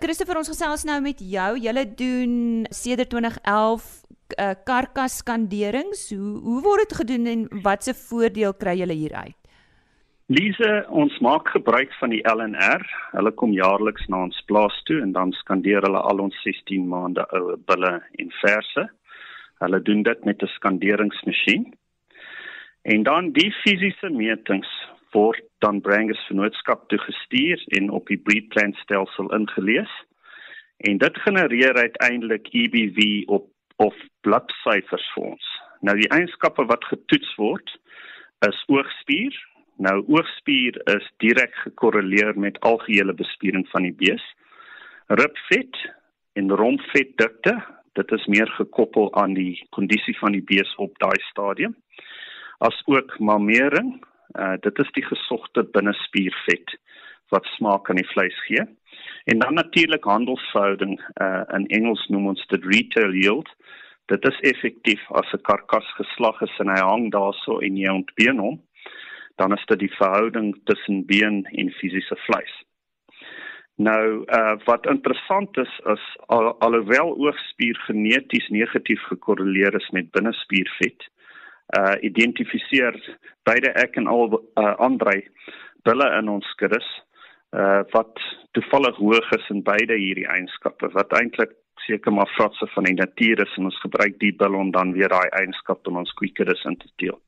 Christopher, 0.00 0.36
ons 0.36 0.48
gesels 0.48 0.84
nou 0.84 1.00
met 1.00 1.20
jou. 1.20 1.58
Julle 1.58 1.94
doen 1.94 2.66
sedert 2.70 3.10
2011 3.10 4.02
uh, 4.38 4.54
karkas 4.64 5.16
skanderings. 5.16 6.10
Hoe 6.10 6.40
hoe 6.42 6.62
word 6.62 6.88
dit 6.88 6.96
gedoen 6.98 7.26
en 7.26 7.48
watse 7.62 7.94
voordeel 7.94 8.54
kry 8.54 8.76
julle 8.78 8.92
hieruit? 8.92 9.36
Lise, 10.26 10.86
ons 10.88 11.18
maak 11.20 11.48
gebruik 11.52 11.92
van 12.00 12.10
die 12.10 12.22
LNR. 12.24 12.82
Hulle 13.12 13.30
kom 13.36 13.52
jaarliks 13.52 14.06
na 14.08 14.22
ons 14.24 14.42
plaas 14.48 14.76
toe 14.88 15.02
en 15.04 15.12
dan 15.12 15.32
skandeer 15.32 15.84
hulle 15.84 16.00
al 16.00 16.22
ons 16.24 16.42
16 16.42 16.86
maande 16.88 17.26
oue 17.36 17.58
bulle 17.68 17.90
en 18.18 18.30
verse. 18.40 18.86
Hulle 19.60 19.80
doen 19.84 20.02
dit 20.02 20.24
met 20.24 20.42
'n 20.42 20.54
skanderingsmasjien. 20.56 21.74
En 22.84 23.02
dan 23.02 23.30
die 23.32 23.48
fisiese 23.62 24.10
metings 24.12 24.68
word 25.16 25.40
dan 25.64 25.80
Brangus 25.80 26.20
Vennootskap 26.28 26.82
toe 26.88 26.98
gestuur 27.00 27.62
en 27.78 27.86
op 27.96 28.10
die 28.12 28.18
breedplan 28.20 28.74
stelsel 28.82 29.30
ingelees. 29.32 29.92
En 30.76 30.98
dit 31.00 31.20
genereer 31.24 31.74
uiteindelik 31.74 32.48
EBV 32.52 33.22
op 33.26 33.48
of 33.76 33.94
bloedsyfers 34.20 35.06
vir 35.14 35.24
ons. 35.30 35.46
Nou 35.80 35.96
die 35.98 36.10
eienskappe 36.12 36.66
wat 36.68 36.84
getoets 36.90 37.32
word 37.40 37.72
is 38.46 38.60
oogspier. 38.68 39.32
Nou 39.80 39.96
oogspier 40.04 40.76
is 40.92 41.08
direk 41.24 41.56
gekorreleer 41.62 42.36
met 42.38 42.60
algehele 42.60 43.16
bespiering 43.16 43.64
van 43.72 43.88
die 43.88 43.96
bees. 43.96 44.26
Ribvet 45.08 45.80
en 46.36 46.52
rompvetdikte, 46.52 47.56
dit 47.96 48.12
is 48.12 48.28
meer 48.36 48.52
gekoppel 48.60 49.08
aan 49.16 49.34
die 49.34 49.56
kondisie 49.70 50.18
van 50.20 50.36
die 50.36 50.44
bees 50.52 50.76
op 50.76 50.92
daai 51.00 51.18
stadium 51.30 51.74
as 52.58 52.82
ook 52.84 53.18
mamering. 53.18 54.04
Uh 54.38 54.56
dit 54.60 54.78
is 54.78 54.90
die 54.92 55.04
gesogte 55.04 55.64
binnespiervet 55.64 56.76
wat 57.28 57.44
smaak 57.56 57.90
aan 57.90 58.00
die 58.02 58.10
vleis 58.12 58.38
gee. 58.46 58.64
En 59.24 59.38
dan 59.38 59.54
natuurlik 59.54 60.04
handelsverhouding 60.04 61.00
uh 61.22 61.42
in 61.52 61.66
Engels 61.66 62.06
noem 62.08 62.26
ons 62.26 62.46
dit 62.46 62.64
retail 62.64 63.12
yield. 63.12 63.48
Dit 64.06 64.24
is 64.24 64.40
effektief 64.40 65.10
as 65.10 65.32
'n 65.32 65.42
karkas 65.42 65.88
geslag 65.96 66.40
is 66.40 66.58
en 66.58 66.68
hy 66.68 66.80
hang 66.80 67.10
daarso 67.12 67.58
en 67.58 67.76
jy 67.76 67.88
ontbeen 67.88 68.38
hom, 68.38 68.60
dan 69.36 69.52
is 69.52 69.64
dit 69.66 69.78
die 69.78 69.94
verhouding 69.96 70.60
tussen 70.64 71.06
been 71.06 71.44
en 71.44 71.70
fisiese 71.70 72.16
vleis. 72.26 72.54
Nou 73.76 74.24
uh 74.38 74.56
wat 74.64 74.86
interessant 74.86 75.56
is 75.58 75.80
is 75.94 76.04
al, 76.26 76.60
alhoewel 76.60 77.16
oogspier 77.16 77.76
geneties 77.86 78.48
negatief 78.48 79.02
gekorreleer 79.02 79.74
is 79.74 79.90
met 79.90 80.10
binnespiervet, 80.10 81.08
uh 81.72 81.96
identifiseer 82.04 82.96
beide 83.48 83.72
ek 83.80 83.96
en 83.96 84.06
al 84.06 84.28
uh 84.36 84.74
Andrei 84.84 85.22
bulle 85.88 86.08
in 86.18 86.28
ons 86.28 86.54
kuddes 86.60 86.88
uh 87.56 87.82
wat 87.94 88.20
toevallig 88.52 88.96
hoog 89.00 89.30
is 89.38 89.50
in 89.50 89.62
beide 89.62 89.96
hierdie 89.96 90.28
eienskappe 90.28 90.92
wat 90.92 91.16
eintlik 91.20 91.56
seker 91.86 92.12
maar 92.12 92.30
fratse 92.36 92.66
van 92.74 92.88
die 92.88 92.96
natuur 92.96 93.42
is 93.46 93.56
en 93.58 93.70
ons 93.70 93.80
gebruik 93.82 94.18
die 94.20 94.32
bulle 94.42 94.60
om 94.60 94.70
dan 94.76 94.92
weer 94.96 95.12
daai 95.12 95.28
eienskap 95.40 95.86
in 95.88 96.00
ons 96.02 96.12
kuddes 96.20 96.64
in 96.64 96.76
te 96.76 96.90
deel. 97.02 97.18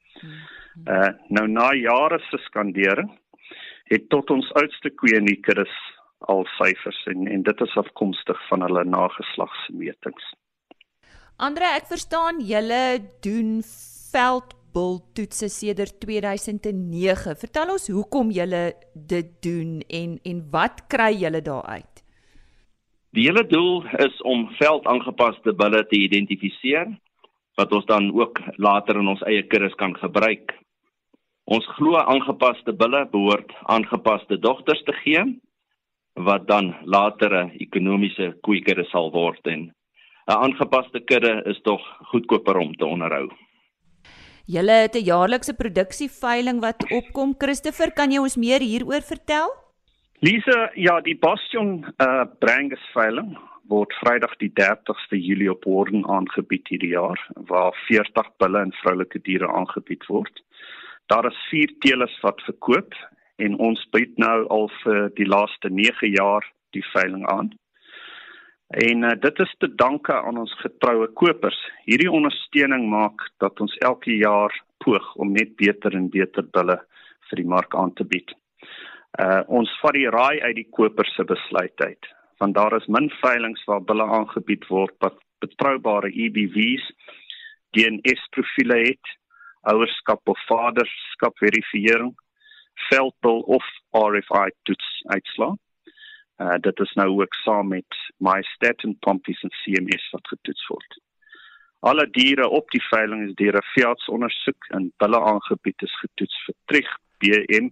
Uh 0.86 1.12
nou 1.28 1.46
na 1.48 1.72
jare 1.74 2.20
se 2.28 2.38
skandering 2.46 3.10
het 3.90 4.08
tot 4.10 4.30
ons 4.30 4.48
oudste 4.60 4.90
koeie 5.00 5.20
in 5.20 5.28
die 5.28 5.40
kuddes 5.40 5.74
al 6.32 6.46
syfers 6.56 6.98
en 7.12 7.28
en 7.28 7.42
dit 7.42 7.60
is 7.66 7.76
afkomstig 7.82 8.40
van 8.48 8.64
hulle 8.66 8.84
nageslagsmetings. 8.84 10.32
Andre, 11.36 11.68
ek 11.76 11.90
verstaan 11.90 12.40
julle 12.40 12.82
doen 13.24 13.60
veldbul 14.16 15.00
toetse 15.16 15.48
sedert 15.52 15.98
2009. 16.00 17.36
Vertel 17.42 17.72
ons 17.74 17.88
hoekom 17.92 18.32
julle 18.32 18.62
dit 18.94 19.28
doen 19.44 19.80
en 20.00 20.16
en 20.30 20.42
wat 20.54 20.86
kry 20.92 21.12
julle 21.20 21.42
daaruit? 21.44 22.02
Die 23.16 23.26
hele 23.28 23.44
doel 23.48 23.84
is 24.04 24.16
om 24.28 24.46
veldaangepaste 24.60 25.52
bulle 25.60 25.82
te 25.90 26.00
identifiseer 26.00 26.94
wat 27.60 27.72
ons 27.72 27.88
dan 27.88 28.10
ook 28.12 28.40
later 28.60 29.00
in 29.00 29.08
ons 29.12 29.24
eie 29.28 29.44
kuddes 29.48 29.76
kan 29.80 29.94
gebruik. 30.00 30.52
Ons 31.48 31.68
glo 31.76 32.00
aangepaste 32.00 32.72
bulle 32.76 33.06
behoort 33.12 33.52
aangepaste 33.72 34.40
dogters 34.40 34.82
te 34.88 34.96
gee 35.02 35.24
wat 36.28 36.48
dan 36.48 36.72
latere 36.84 37.50
ekonomiese 37.60 38.32
koeikudde 38.48 38.84
sal 38.92 39.12
word 39.12 39.44
en 39.52 39.72
'n 40.26 40.40
aangepaste 40.44 41.00
kudde 41.04 41.42
is 41.52 41.60
tog 41.62 41.82
goedkoper 42.12 42.56
om 42.58 42.72
te 42.74 42.86
onderhou. 42.86 43.28
Julle 44.46 44.72
het 44.86 44.94
'n 44.94 45.04
jaarlikse 45.04 45.54
produksieveiling 45.54 46.60
wat 46.60 46.90
opkom. 46.90 47.34
Christopher, 47.38 47.90
kan 47.92 48.10
jy 48.10 48.18
ons 48.18 48.36
meer 48.36 48.60
hieroor 48.60 49.02
vertel? 49.02 49.48
Lisa, 50.20 50.70
ja, 50.74 51.00
die 51.00 51.18
Bastion 51.18 51.84
uh 51.98 52.24
Brangus 52.38 52.86
veiling 52.94 53.36
word 53.68 53.92
Vrydag 54.00 54.36
die 54.36 54.52
30ste 54.60 55.18
Julie 55.18 55.50
op 55.50 55.64
Warden 55.64 56.06
aangebied 56.08 56.68
hierdie 56.68 56.94
jaar 56.94 57.20
waar 57.34 57.74
40 57.88 58.30
bulle 58.38 58.60
en 58.60 58.72
vroulike 58.72 59.18
diere 59.22 59.48
aangebied 59.48 60.06
word. 60.06 60.42
Daar 61.06 61.26
is 61.26 61.46
4 61.50 61.74
teelers 61.80 62.20
wat 62.22 62.40
verkoop 62.40 62.94
en 63.36 63.58
ons 63.58 63.88
bied 63.90 64.16
nou 64.16 64.46
al 64.48 64.70
vir 64.82 65.10
die 65.14 65.26
laaste 65.26 65.68
9 65.70 66.10
jaar 66.14 66.52
die 66.70 66.84
veiling 66.92 67.26
aan. 67.26 67.50
En 68.66 69.02
uh, 69.02 69.10
dit 69.20 69.38
is 69.38 69.54
te 69.58 69.74
danke 69.74 70.12
aan 70.12 70.38
ons 70.38 70.52
getroue 70.58 71.06
kopers. 71.14 71.58
Hierdie 71.84 72.10
ondersteuning 72.10 72.88
maak 72.90 73.22
dat 73.38 73.60
ons 73.60 73.76
elke 73.86 74.16
jaar 74.16 74.50
poog 74.82 75.14
om 75.14 75.30
net 75.32 75.54
beter 75.56 75.94
en 75.94 76.08
beter 76.10 76.42
bulle 76.50 76.80
vir 77.30 77.40
die 77.42 77.46
mark 77.46 77.74
aan 77.74 77.92
te 77.94 78.04
bied. 78.04 78.34
Uh 79.22 79.42
ons 79.46 79.70
vat 79.80 79.94
die 79.94 80.10
raai 80.10 80.42
uit 80.42 80.56
die 80.58 80.68
kopers 80.78 81.14
se 81.14 81.24
besluit 81.24 81.80
uit. 81.80 82.10
Want 82.42 82.54
daar 82.54 82.74
is 82.76 82.88
min 82.90 83.06
veilinge 83.22 83.62
waar 83.66 83.84
bulle 83.86 84.04
aangebied 84.18 84.66
word 84.68 84.94
wat 85.00 85.22
betroubare 85.40 86.10
EBV's, 86.10 86.90
DNS 87.70 88.26
profile 88.34 88.80
het, 88.82 89.14
ouerskap 89.62 90.28
of 90.28 90.42
vaderskap 90.48 91.38
verifisering, 91.38 92.12
veldbil 92.90 93.40
of 93.58 93.64
RFI 93.94 94.50
toets 94.68 94.90
uitslaat. 95.14 95.60
Uh 96.38 96.58
dit 96.60 96.80
is 96.80 96.92
nou 96.92 97.08
ook 97.20 97.34
saam 97.34 97.68
met 97.68 97.98
MyStat 98.18 98.82
en 98.84 98.98
Pompies 98.98 99.42
en 99.42 99.52
CMS 99.62 100.10
wat 100.10 100.28
getoets 100.28 100.66
word. 100.66 100.98
Alle 101.80 102.10
diere 102.10 102.48
op 102.48 102.70
die 102.70 102.82
veiling 102.90 103.28
is 103.28 103.34
deur 103.34 103.56
'n 103.56 103.70
veeartsondersoek 103.74 104.68
en 104.76 104.92
hulle 104.96 105.20
aangebied 105.20 105.82
is 105.82 105.98
getoets 106.00 106.44
vir 106.44 106.54
Trich 106.64 106.92
BM 107.18 107.68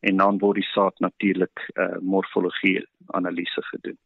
en 0.00 0.16
dan 0.16 0.38
word 0.38 0.60
die 0.60 0.70
saad 0.72 0.98
natuurlik 0.98 1.68
uh 1.74 1.96
morfologie 2.00 2.84
analise 3.06 3.62
gedoen. 3.62 3.98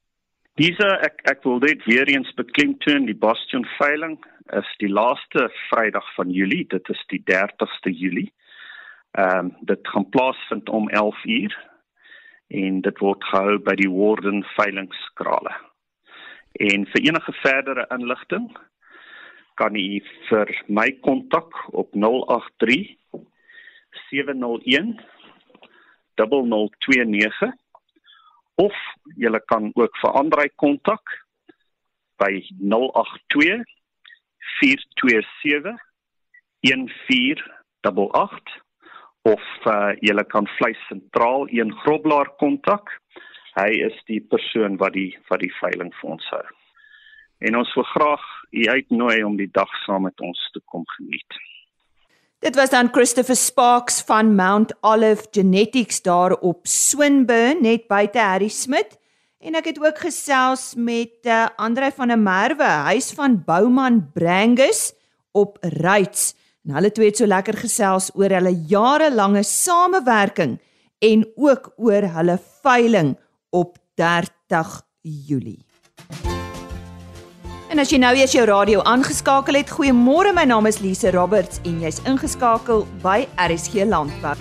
Diese 0.55 0.89
ek 1.07 1.21
ek 1.31 1.43
wil 1.43 1.59
dit 1.59 1.85
weer 1.85 2.09
eens 2.09 2.35
beklemtoon 2.35 3.07
die 3.07 3.19
Bastion 3.27 3.67
veiling 3.79 4.19
is 4.59 4.71
die 4.79 4.91
laaste 4.91 5.51
Vrydag 5.69 6.15
van 6.15 6.31
Julie, 6.31 6.67
dit 6.67 6.89
is 6.89 7.03
die 7.07 7.23
30ste 7.31 7.91
Julie. 7.91 8.33
Ehm 9.11 9.39
um, 9.39 9.57
dit 9.61 9.89
gaan 9.89 10.09
plaasvind 10.09 10.69
om 10.69 10.89
11 10.89 11.25
uur 11.25 11.59
en 12.49 12.81
dit 12.81 13.01
word 13.05 13.25
gehou 13.31 13.59
by 13.65 13.75
die 13.77 13.91
Warden 13.93 14.43
veilingskrale. 14.57 15.53
En 16.59 16.87
vir 16.93 17.05
enige 17.05 17.33
verdere 17.43 17.85
inligting 17.95 18.49
kan 19.61 19.77
u 19.77 20.01
vir 20.29 20.53
my 20.69 20.89
kontak 21.05 21.53
op 21.77 21.93
083 21.93 22.97
701 24.09 24.97
0029 26.19 27.53
of 28.59 28.75
jy 29.17 29.41
kan 29.47 29.71
ook 29.75 29.99
vir 30.03 30.17
Andrei 30.19 30.49
kontak 30.57 31.05
by 32.19 32.43
082 32.59 33.63
427 34.59 35.79
1488 36.61 38.68
of 39.33 39.45
uh, 39.67 39.93
jy 40.05 40.15
kan 40.33 40.49
vleis 40.57 40.79
sentraal 40.89 41.49
een 41.53 41.73
groblaar 41.83 42.31
kontak. 42.41 42.91
Hy 43.59 43.71
is 43.89 43.97
die 44.07 44.21
persoon 44.21 44.79
wat 44.81 44.95
die 44.97 45.11
wat 45.29 45.43
die 45.43 45.53
veiling 45.59 45.93
vir 46.01 46.15
ons 46.17 46.31
hou. 46.33 46.47
En 47.45 47.59
ons 47.59 47.75
wil 47.77 47.87
graag 47.93 48.25
u 48.51 48.65
uitnooi 48.67 49.23
om 49.25 49.37
die 49.39 49.51
dag 49.53 49.71
saam 49.85 50.09
met 50.09 50.21
ons 50.25 50.39
te 50.55 50.63
kom 50.67 50.87
geniet. 50.97 51.39
Dit 52.39 52.55
was 52.55 52.71
dan 52.71 52.91
Christopher 52.95 53.37
Sparks 53.37 53.99
van 54.07 54.35
Mount 54.39 54.73
Olive 54.87 55.27
Genetics 55.35 56.03
daar 56.03 56.37
op 56.39 56.67
Swinburne 56.71 57.61
net 57.61 57.89
buite 57.91 58.23
Harry 58.23 58.49
Smit 58.49 58.95
en 59.43 59.59
ek 59.59 59.73
het 59.73 59.81
ook 59.83 59.99
gesels 60.03 60.73
met 60.79 61.27
uh, 61.27 61.47
Andre 61.59 61.91
van 61.95 62.15
der 62.15 62.19
Merwe, 62.19 62.71
huis 62.91 63.11
van 63.15 63.41
Bouman 63.47 64.05
Brangus 64.15 64.93
op 65.35 65.59
Ryds. 65.63 66.38
En 66.69 66.75
hulle 66.77 66.91
twee 66.93 67.09
het 67.09 67.17
so 67.17 67.25
lekker 67.25 67.57
gesels 67.57 68.11
oor 68.13 68.29
hulle 68.37 68.51
jarelange 68.69 69.41
samewerking 69.43 70.59
en 71.01 71.23
ook 71.41 71.71
oor 71.81 72.05
hulle 72.13 72.35
veiling 72.61 73.15
op 73.57 73.79
30 73.97 74.75
Julie. 75.01 75.65
En 77.73 77.81
as 77.81 77.89
jy 77.89 78.03
nou 78.03 78.13
eers 78.17 78.37
jou 78.37 78.45
radio 78.49 78.85
aangeskakel 78.85 79.57
het, 79.63 79.73
goeiemôre, 79.73 80.35
my 80.37 80.45
naam 80.45 80.69
is 80.69 80.83
Lise 80.85 81.09
Roberts 81.17 81.63
en 81.65 81.81
jy's 81.81 82.03
ingeskakel 82.05 82.85
by 83.01 83.23
RSG 83.41 83.89
Landbou. 83.89 84.37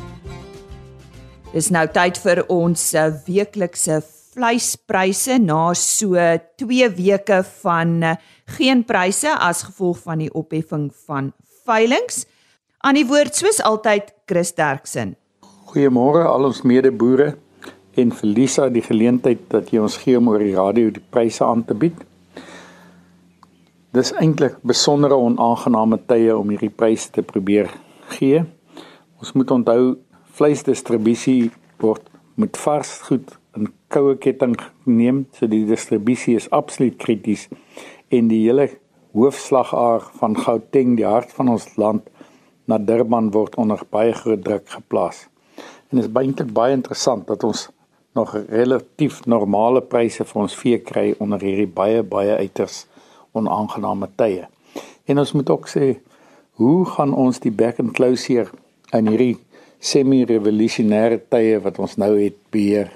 Dis 1.55 1.71
nou 1.71 1.87
tyd 1.95 2.19
vir 2.27 2.43
ons 2.51 2.89
eh, 2.91 3.07
weeklikse 3.23 4.01
vleispryse 4.35 5.39
na 5.39 5.71
so 5.79 6.19
2 6.59 6.91
weke 6.99 7.39
van 7.63 7.99
eh, 8.03 8.17
geen 8.59 8.83
pryse 8.83 9.31
as 9.31 9.63
gevolg 9.71 10.03
van 10.03 10.27
die 10.27 10.33
opheffing 10.35 10.89
van 11.07 11.31
veilings. 11.67 12.25
Aan 12.85 12.97
die 12.97 13.07
woord 13.07 13.35
soos 13.35 13.59
altyd 13.63 14.13
Chris 14.29 14.53
Derksen. 14.55 15.15
Goeiemôre 15.67 16.23
al 16.29 16.47
ons 16.47 16.63
medeboere 16.63 17.33
en 17.97 18.13
vir 18.13 18.29
Lisa 18.29 18.67
die 18.69 18.83
geleentheid 18.85 19.47
dat 19.51 19.71
jy 19.73 19.81
ons 19.83 19.97
gee 20.03 20.17
om 20.19 20.29
oor 20.31 20.43
die 20.43 20.55
radio 20.55 20.91
die 20.93 21.03
pryse 21.13 21.43
aan 21.45 21.65
te 21.67 21.75
bied. 21.77 21.97
Dis 23.97 24.13
eintlik 24.21 24.59
besondere 24.67 25.17
onaangename 25.17 25.97
tye 26.07 26.35
om 26.35 26.53
hierdie 26.53 26.71
pryse 26.71 27.09
te 27.15 27.23
probeer 27.25 27.71
gee. 28.13 28.43
Ons 29.17 29.33
moet 29.33 29.51
onthou 29.51 29.97
vleisdistribusie 30.37 31.49
word 31.81 32.05
met 32.37 32.57
vars 32.61 32.91
goed 33.07 33.33
in 33.57 33.71
koue 33.89 34.13
ketting 34.21 34.53
geneem, 34.85 35.25
so 35.33 35.49
die 35.49 35.63
distribusie 35.65 36.35
is 36.37 36.49
absoluut 36.53 36.99
krities 37.01 37.47
en 38.13 38.29
die 38.29 38.43
hele 38.45 38.69
hoofslagaar 39.15 40.03
van 40.19 40.37
Gauteng, 40.37 40.95
die 40.97 41.07
hart 41.07 41.31
van 41.33 41.49
ons 41.49 41.75
land, 41.75 42.07
na 42.67 42.77
Durban 42.77 43.31
word 43.31 43.55
onder 43.55 43.81
baie 43.89 44.13
groot 44.13 44.43
druk 44.43 44.69
geplaas. 44.69 45.27
En 45.87 45.99
dit 45.99 46.05
is 46.05 46.11
baie 46.11 46.51
baie 46.59 46.75
interessant 46.75 47.27
dat 47.27 47.43
ons 47.47 47.67
nog 48.17 48.33
relatief 48.49 49.21
normale 49.25 49.81
pryse 49.81 50.25
vir 50.25 50.41
ons 50.41 50.55
vee 50.57 50.79
kry 50.83 51.13
onder 51.23 51.41
hierdie 51.43 51.69
baie 51.69 52.03
baie 52.03 52.35
uiters 52.41 52.85
onaangename 53.37 54.09
tye. 54.19 54.47
En 55.07 55.21
ons 55.21 55.33
moet 55.37 55.49
ook 55.49 55.69
sê, 55.71 55.97
hoe 56.59 56.85
gaan 56.95 57.13
ons 57.13 57.39
die 57.39 57.53
back 57.53 57.79
and 57.79 57.93
close 57.95 58.25
hier 58.27 58.49
in 58.97 59.07
hierdie 59.11 59.37
semi-revolusionêre 59.79 61.21
tye 61.31 61.59
wat 61.63 61.77
ons 61.79 61.95
nou 62.01 62.15
het 62.17 62.39
beheer? 62.51 62.89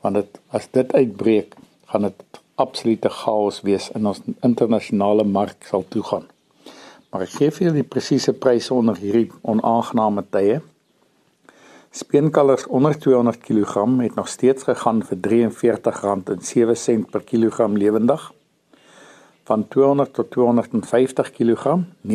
Want 0.00 0.22
dit 0.22 0.40
as 0.56 0.70
dit 0.72 0.94
uitbreek, 0.94 1.56
gaan 1.90 2.06
dit 2.06 2.39
absolute 2.60 3.08
chaos 3.10 3.62
wees 3.66 3.90
in 3.96 4.06
ons 4.06 4.20
internasionale 4.46 5.24
mark 5.24 5.64
sal 5.70 5.84
toegaan. 5.88 6.26
Maar 7.10 7.22
ek 7.26 7.32
gee 7.38 7.50
vir 7.50 7.66
julle 7.66 7.80
die 7.80 7.92
presiese 7.94 8.32
pryse 8.38 8.74
onder 8.74 8.96
hierdie 9.00 9.32
onaangename 9.42 10.22
tye. 10.30 10.60
Speenkalvers 11.90 12.66
onder 12.70 12.94
200 12.94 13.38
kg 13.42 13.98
het 14.04 14.14
nog 14.14 14.28
steeds 14.30 14.62
gegaan 14.68 15.02
vir 15.08 15.18
R43.07 15.18 15.22
per 17.10 17.22
kilogram 17.26 17.74
lewendig. 17.76 18.32
Van 19.50 19.68
200 19.68 20.14
tot 20.14 20.30
250 20.30 21.30
kg 21.34 21.82
R39.88 22.06 22.14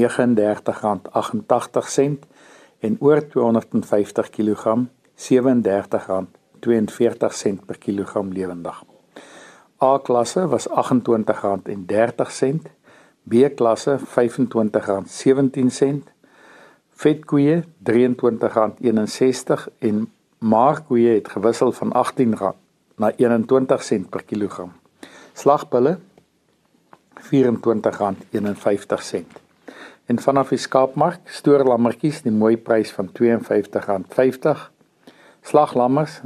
en 2.80 2.98
oor 3.00 3.28
250 3.28 4.30
kg 4.30 4.88
R37.42 5.28 7.60
per 7.68 7.78
kilogram 7.78 8.32
lewendig. 8.32 8.95
A 9.82 10.00
klasse 10.00 10.48
was 10.48 10.70
R28.30, 10.70 12.60
B 13.24 13.34
klasse 13.56 14.00
R25.17, 14.00 16.04
vetkoeie 16.96 17.64
R23.61 17.84 19.68
en 19.80 20.12
maarkoeie 20.38 21.16
het 21.16 21.28
gewissel 21.28 21.72
van 21.72 21.92
R18 21.92 22.30
na 22.96 23.12
R21 23.12 24.10
per 24.10 24.24
kilogram. 24.24 24.72
Slagbulle 25.34 26.00
R24.51. 27.20 27.24
En 30.06 30.20
vanaf 30.20 30.50
die 30.54 30.60
skaapmark 30.62 31.20
stoorlammetjies 31.26 32.22
die 32.24 32.32
mooi 32.32 32.58
prys 32.58 32.92
van 32.96 33.10
R52.50 33.10 33.16
slaglammers 35.46 36.20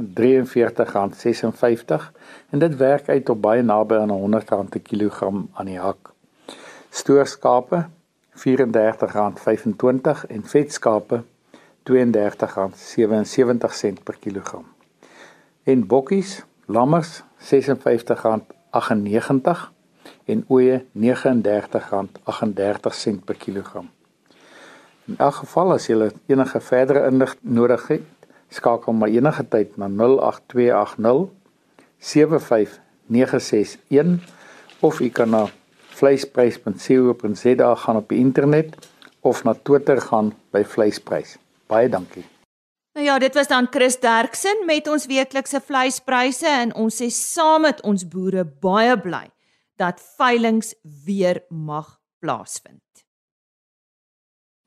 en 2.50 2.58
dit 2.58 2.76
werk 2.76 3.08
uit 3.08 3.28
op 3.28 3.42
baie 3.42 3.62
naby 3.62 3.94
aan 4.00 4.10
R100 4.10 4.44
per 4.68 4.80
kilogram 4.80 5.48
aan 5.52 5.66
die 5.68 5.78
hak. 5.78 6.10
Stoorskape 6.90 7.86
R34.25 8.40 8.44
en 10.28 10.44
vetskape 10.44 11.22
R32.77 11.90 11.94
per 14.04 14.16
kilogram. 14.20 14.66
En 15.62 15.86
bokkies, 15.86 16.44
lammers 16.66 17.22
R56.98 17.22 17.24
en 20.24 20.44
ooe 20.48 20.80
R39.38 20.80 20.84
per 23.24 23.36
kilogram. 23.36 23.90
In 25.04 25.14
elk 25.18 25.34
geval 25.34 25.72
as 25.74 25.86
jy 25.90 26.10
enige 26.30 26.60
verdere 26.60 27.06
inligting 27.10 27.52
nodig 27.58 27.86
het, 27.88 28.19
skakel 28.50 28.92
maar 28.92 29.08
enige 29.08 29.48
tyd 29.48 29.76
na 29.78 29.88
08280 29.88 31.28
75961 31.98 34.18
of 34.80 35.00
jy 35.00 35.10
kan 35.12 35.30
na 35.30 35.48
vleisprys.co.za 36.00 37.74
gaan 37.74 37.96
op 37.96 38.08
die 38.08 38.18
internet 38.18 38.88
of 39.20 39.44
na 39.44 39.54
Twitter 39.54 40.00
gaan 40.00 40.32
by 40.50 40.64
vleisprys. 40.64 41.36
Baie 41.68 41.88
dankie. 41.88 42.24
Nou 42.96 43.06
ja, 43.06 43.18
dit 43.18 43.34
was 43.34 43.48
dan 43.48 43.68
Chris 43.70 44.00
Derksen 44.00 44.64
met 44.66 44.88
ons 44.88 45.06
weeklikse 45.06 45.60
vleispryse 45.62 46.48
en 46.48 46.74
ons 46.74 47.02
sê 47.02 47.10
saam 47.14 47.68
met 47.68 47.82
ons 47.86 48.06
boere 48.08 48.44
baie 48.44 48.96
bly 48.98 49.28
dat 49.78 50.02
veilinge 50.18 50.74
weer 51.06 51.44
mag 51.48 52.00
plaasvind. 52.20 52.82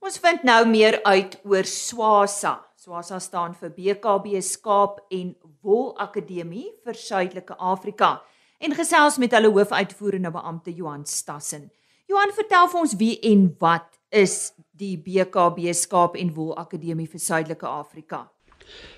Ons 0.04 0.20
vind 0.20 0.44
nou 0.44 0.64
meer 0.68 1.00
uit 1.04 1.36
oor 1.44 1.68
Swasa. 1.68 2.56
Swasa 2.84 3.16
staan 3.24 3.54
vir 3.56 3.70
BKB 3.72 4.42
Skaap 4.44 4.98
en 5.16 5.30
Wol 5.64 5.94
Akademie 6.04 6.66
vir 6.84 6.98
Suidelike 7.00 7.56
Afrika 7.56 8.18
en 8.60 8.76
gesels 8.76 9.16
met 9.24 9.32
hulle 9.32 9.54
hoofuitvoerende 9.56 10.32
beampte 10.36 10.74
Johan 10.76 11.06
Stassen. 11.08 11.70
Johan, 12.12 12.34
vertel 12.36 12.68
vir 12.74 12.82
ons 12.82 12.96
wie 13.00 13.14
en 13.30 13.46
wat 13.64 13.88
is 14.12 14.52
die 14.76 14.98
BKB 15.00 15.72
Skaap 15.80 16.18
en 16.20 16.34
Wol 16.36 16.52
Akademie 16.60 17.08
vir 17.08 17.24
Suidelike 17.24 17.70
Afrika. 17.70 18.26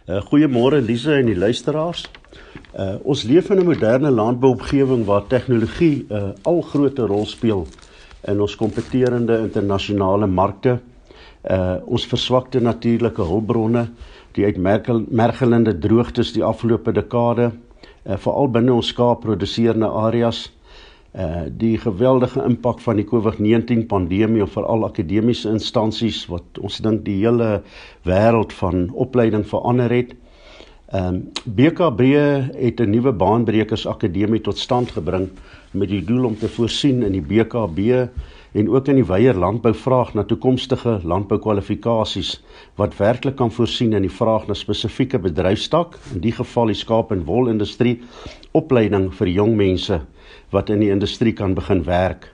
Uh, 0.09 0.17
Goeiemôre 0.31 0.81
Lise 0.81 1.19
en 1.19 1.29
die 1.29 1.37
luisteraars. 1.37 2.07
Uh, 2.73 2.97
ons 3.05 3.21
leef 3.29 3.53
in 3.53 3.61
'n 3.61 3.69
moderne 3.69 4.09
landbouomgewing 4.09 5.05
waar 5.05 5.29
tegnologie 5.29 6.07
'n 6.09 6.13
uh, 6.13 6.33
al 6.41 6.61
groter 6.73 7.05
rol 7.05 7.29
speel 7.29 7.67
in 8.25 8.41
ons 8.41 8.55
kompeterende 8.55 9.37
internasionale 9.45 10.25
markte. 10.25 10.79
Uh, 11.45 11.77
ons 11.85 12.07
verswakte 12.09 12.57
natuurlike 12.59 13.21
hulpbronne, 13.21 13.83
die 14.33 14.47
uitmergelende 14.47 15.75
droogtes 15.77 16.31
die 16.33 16.43
afgelope 16.43 16.93
dekade, 16.95 17.51
uh, 17.51 18.17
veral 18.17 18.49
binne 18.49 18.73
ons 18.73 18.89
skaapproduserende 18.93 19.89
areas, 20.07 20.47
uh 21.15 21.45
die 21.47 21.77
geweldige 21.79 22.41
impak 22.43 22.81
van 22.83 22.97
die 22.99 23.05
COVID-19 23.07 23.85
pandemie 23.87 24.41
op 24.43 24.51
veral 24.51 24.83
akademiese 24.83 25.47
instansies 25.47 26.25
wat 26.27 26.59
ons 26.59 26.81
dink 26.83 27.05
die 27.05 27.21
hele 27.21 27.61
wêreld 28.03 28.51
van 28.57 28.89
opleiding 28.91 29.45
verander 29.47 29.93
het. 29.95 30.11
Ehm 30.91 31.07
um, 31.07 31.21
BKB 31.45 32.01
het 32.57 32.81
'n 32.81 32.89
nuwe 32.89 33.13
baanbrekers 33.13 33.87
akademie 33.87 34.41
tot 34.41 34.57
stand 34.57 34.91
gebring 34.91 35.29
met 35.71 35.89
die 35.89 36.03
doel 36.03 36.25
om 36.25 36.37
te 36.37 36.49
voorsien 36.49 37.03
in 37.03 37.11
die 37.11 37.21
BKB 37.21 38.09
en 38.55 38.69
ook 38.71 38.87
in 38.87 39.01
die 39.01 39.07
wye 39.07 39.33
landbouvraag 39.35 40.13
na 40.15 40.23
toekomstige 40.23 40.99
landboukwalifikasies 41.03 42.37
wat 42.79 42.95
werklik 42.97 43.35
kan 43.35 43.51
voorsien 43.51 43.93
in 43.93 44.05
die 44.07 44.11
vraag 44.11 44.47
na 44.47 44.55
spesifieke 44.55 45.19
bedryfstak, 45.19 45.99
in 46.15 46.23
die 46.23 46.31
geval 46.35 46.71
die 46.71 46.79
skaap 46.79 47.11
en 47.11 47.25
wol 47.27 47.51
industrie, 47.51 47.97
opleiding 48.55 49.09
vir 49.19 49.33
jong 49.33 49.57
mense 49.59 49.99
wat 50.55 50.71
in 50.71 50.79
die 50.85 50.93
industrie 50.93 51.35
kan 51.35 51.57
begin 51.57 51.83
werk 51.83 52.31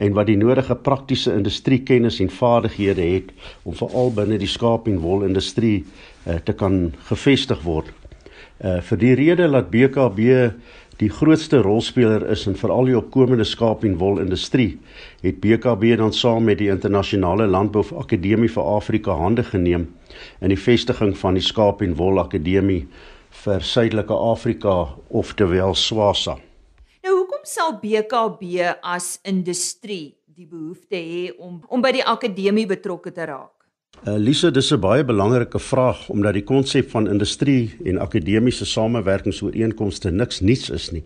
en 0.00 0.14
wat 0.16 0.30
die 0.30 0.38
nodige 0.40 0.78
praktiese 0.80 1.34
industriekennis 1.36 2.22
en 2.24 2.30
vaardighede 2.32 3.04
het 3.04 3.32
om 3.68 3.76
veral 3.76 4.14
binne 4.16 4.38
die 4.40 4.48
skaap 4.48 4.88
en 4.88 5.00
wol 5.02 5.26
industrie 5.26 5.82
uh, 5.82 6.38
te 6.40 6.54
kan 6.56 6.86
gevestig 7.10 7.60
word. 7.66 7.90
Uh 8.64 8.78
vir 8.84 9.00
die 9.00 9.12
rede 9.18 9.48
dat 9.52 9.68
BKB 9.72 10.20
die 11.00 11.08
grootste 11.08 11.62
rolspeler 11.64 12.26
is 12.32 12.46
in 12.48 12.56
veral 12.60 12.88
die 12.88 12.96
opkomende 12.96 13.44
skaap 13.48 13.84
en 13.88 13.96
wol 14.00 14.20
industrie, 14.20 14.74
het 15.20 15.40
BKB 15.40 15.96
dan 15.96 16.12
saam 16.12 16.44
met 16.44 16.58
die 16.58 16.70
internasionale 16.72 17.46
landbou 17.46 17.84
akademie 17.98 18.50
vir 18.50 18.64
Afrika 18.64 19.16
hande 19.16 19.44
geneem 19.44 19.88
in 20.40 20.48
die 20.48 20.58
vestiging 20.58 21.16
van 21.18 21.36
die 21.36 21.44
skaap 21.44 21.82
en 21.84 21.96
wol 21.98 22.20
akademie 22.22 22.86
vir 23.44 23.60
Suidelike 23.60 24.14
Afrika 24.14 24.76
of 25.08 25.34
terwyl 25.34 25.74
Swasa. 25.74 26.38
Nou 27.04 27.14
hoekom 27.18 27.44
sal 27.44 27.76
BKB 27.82 28.74
as 28.82 29.18
industrie 29.22 30.16
die 30.26 30.48
behoefte 30.48 30.96
hê 30.96 31.30
om 31.38 31.60
om 31.68 31.82
by 31.84 31.92
die 31.92 32.04
akademie 32.04 32.66
betrokke 32.66 33.12
te 33.12 33.28
raak? 33.28 33.52
Uh, 34.06 34.16
Lise, 34.16 34.50
dis 34.50 34.72
'n 34.72 34.80
baie 34.80 35.04
belangrike 35.04 35.58
vraag 35.58 36.08
omdat 36.08 36.32
die 36.32 36.44
konsep 36.44 36.90
van 36.90 37.08
industrie 37.08 37.76
en 37.84 37.98
akademiese 37.98 38.64
samewerkingsooreenkomste 38.64 40.10
niks 40.10 40.40
nuuts 40.40 40.70
is 40.70 40.90
nie. 40.90 41.04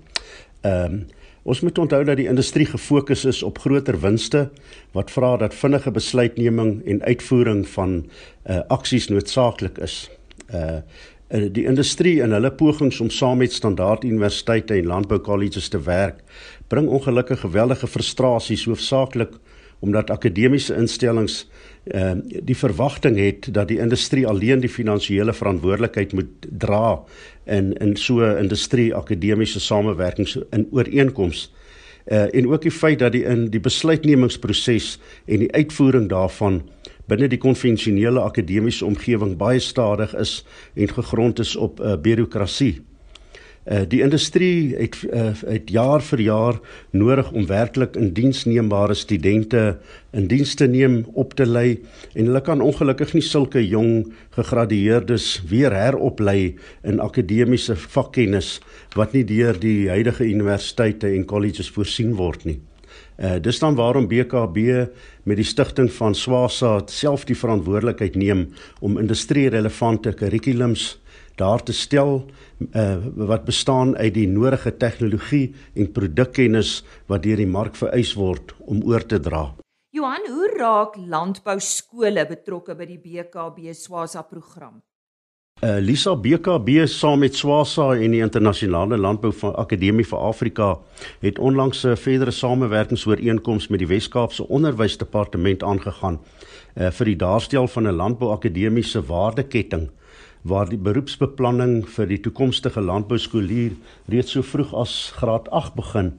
Ehm 0.62 0.92
um, 0.92 1.06
ons 1.44 1.60
moet 1.60 1.78
onthou 1.78 2.00
dat 2.04 2.16
die 2.16 2.28
industrie 2.28 2.66
gefokus 2.66 3.24
is 3.28 3.42
op 3.44 3.60
groter 3.60 3.98
winste 4.00 4.48
wat 4.96 5.12
vra 5.12 5.36
dat 5.36 5.54
vinnige 5.54 5.92
besluitneming 5.92 6.78
en 6.88 7.02
uitvoering 7.04 7.64
van 7.68 7.98
uh, 8.00 8.60
aksies 8.72 9.10
noodsaaklik 9.12 9.78
is. 9.78 10.06
Uh 10.52 10.80
die 11.34 11.64
industrie 11.66 12.20
in 12.22 12.30
hulle 12.36 12.50
pogings 12.52 13.00
om 13.00 13.08
saam 13.10 13.40
met 13.40 13.52
standaard 13.52 14.04
universiteite 14.04 14.76
en 14.76 14.86
landboukolleges 14.86 15.70
te 15.72 15.80
werk, 15.82 16.20
bring 16.68 16.86
ongelukkig 16.86 17.40
geweldige 17.40 17.88
frustrasies 17.90 18.66
hoofsaaklik 18.68 19.32
omdat 19.80 20.10
akademiese 20.10 20.76
instellings 20.76 21.44
ehm 21.84 22.18
uh, 22.18 22.40
die 22.42 22.56
verwagting 22.56 23.18
het 23.18 23.48
dat 23.54 23.68
die 23.68 23.78
industrie 23.78 24.26
alleen 24.26 24.60
die 24.60 24.72
finansiële 24.72 25.32
verantwoordelikheid 25.32 26.12
moet 26.12 26.48
dra 26.58 27.02
in 27.44 27.72
in 27.72 27.96
so 27.96 28.36
industrie 28.36 28.94
akademiese 28.94 29.60
samewerkings 29.60 30.38
in 30.50 30.68
ooreenkoms 30.70 31.52
uh, 32.04 32.34
en 32.34 32.48
ook 32.48 32.62
die 32.62 32.70
feit 32.70 32.98
dat 32.98 33.12
die 33.12 33.24
in 33.24 33.50
die 33.50 33.60
besluitnemingsproses 33.60 34.98
en 35.24 35.44
die 35.44 35.52
uitvoering 35.52 36.08
daarvan 36.08 36.62
binne 37.08 37.28
die 37.28 37.40
konvensionele 37.40 38.20
akademiese 38.20 38.84
omgewing 38.84 39.36
baie 39.40 39.60
stadig 39.60 40.14
is 40.16 40.38
en 40.74 40.88
gegrond 40.88 41.38
is 41.38 41.56
op 41.56 41.80
'n 41.80 41.82
uh, 41.82 41.92
eh, 41.92 42.00
bureaukrasie. 42.00 42.80
Uh, 43.64 43.80
die 43.88 44.02
industrie 44.04 44.74
het 44.76 44.98
uh, 45.08 45.30
het 45.48 45.70
jaar 45.72 46.02
vir 46.04 46.20
jaar 46.20 46.56
nodig 46.92 47.30
om 47.32 47.46
werklik 47.48 47.94
in 47.96 48.10
diensneembare 48.12 48.92
studente 48.94 49.78
in 50.12 50.26
diens 50.28 50.52
te 50.54 50.66
neem, 50.68 50.98
op 51.16 51.32
te 51.32 51.46
lei 51.48 51.78
en 52.12 52.28
hulle 52.28 52.42
kan 52.44 52.60
ongelukkig 52.60 53.14
nie 53.16 53.24
sulke 53.24 53.62
jong 53.64 54.10
gegradueerdes 54.36 55.28
weer 55.48 55.72
heroplei 55.72 56.58
in 56.84 57.00
akademiese 57.00 57.72
vakkennis 57.76 58.58
wat 58.98 59.16
nie 59.16 59.24
deur 59.24 59.56
die 59.56 59.88
huidige 59.88 60.28
universiteite 60.28 61.14
en 61.16 61.24
kolleges 61.24 61.72
voorsien 61.72 62.12
word 62.20 62.44
nie. 62.44 62.58
Uh 63.16 63.38
dis 63.40 63.62
dan 63.64 63.80
waarom 63.80 64.10
BKB 64.12 64.58
met 65.24 65.40
die 65.40 65.48
stigting 65.48 65.88
van 65.88 66.12
Swasa 66.14 66.82
self 66.92 67.24
die 67.24 67.38
verantwoordelikheid 67.38 68.20
neem 68.20 68.50
om 68.84 69.00
industrie-relevante 69.00 70.12
kurrikulums 70.12 70.98
daar 71.36 71.62
te 71.62 71.72
stel 71.72 72.24
uh 72.72 72.96
wat 73.14 73.44
bestaan 73.44 73.96
uit 73.96 74.14
die 74.14 74.28
nodige 74.28 74.76
tegnologie 74.76 75.54
en 75.74 75.92
produkkennis 75.92 76.84
wat 77.06 77.22
deur 77.22 77.36
die 77.36 77.50
mark 77.50 77.76
vereis 77.76 78.14
word 78.14 78.54
om 78.60 78.82
oor 78.82 79.06
te 79.06 79.20
dra. 79.20 79.54
Johan, 79.94 80.26
hoe 80.26 80.48
raak 80.58 80.96
landbou 80.96 81.60
skole 81.60 82.26
betrokke 82.26 82.74
by 82.74 82.86
die 82.86 82.98
BKB 82.98 83.74
Swasa 83.74 84.22
program? 84.22 84.82
Uh, 85.62 85.78
Lisa 85.78 86.16
BKB 86.18 86.82
saam 86.90 87.22
met 87.22 87.36
Swasa 87.38 87.92
en 87.94 88.10
die 88.10 88.20
internasionale 88.20 88.98
landbou 88.98 89.30
Akademie 89.54 90.04
vir 90.04 90.18
Afrika 90.18 90.78
het 91.22 91.38
onlangs 91.38 91.84
'n 91.86 91.96
verdere 91.96 92.30
samewerkingsooreenkoms 92.30 93.68
met 93.68 93.78
die 93.78 93.86
Wes-Kaapse 93.86 94.48
Onderwysdepartement 94.48 95.62
aangegaan 95.62 96.18
uh, 96.74 96.90
vir 96.90 97.06
die 97.06 97.16
daarstel 97.16 97.68
van 97.68 97.86
'n 97.86 97.96
landbouakademiese 97.96 99.06
waardeketting 99.06 99.90
waar 100.44 100.68
die 100.68 100.80
beroepsbeplanning 100.80 101.86
vir 101.88 102.10
die 102.10 102.20
toekomstige 102.20 102.82
landbouskoolier 102.84 103.78
reeds 104.12 104.34
so 104.36 104.44
vroeg 104.44 104.74
as 104.76 104.96
graad 105.16 105.48
8 105.48 105.72
begin. 105.78 106.10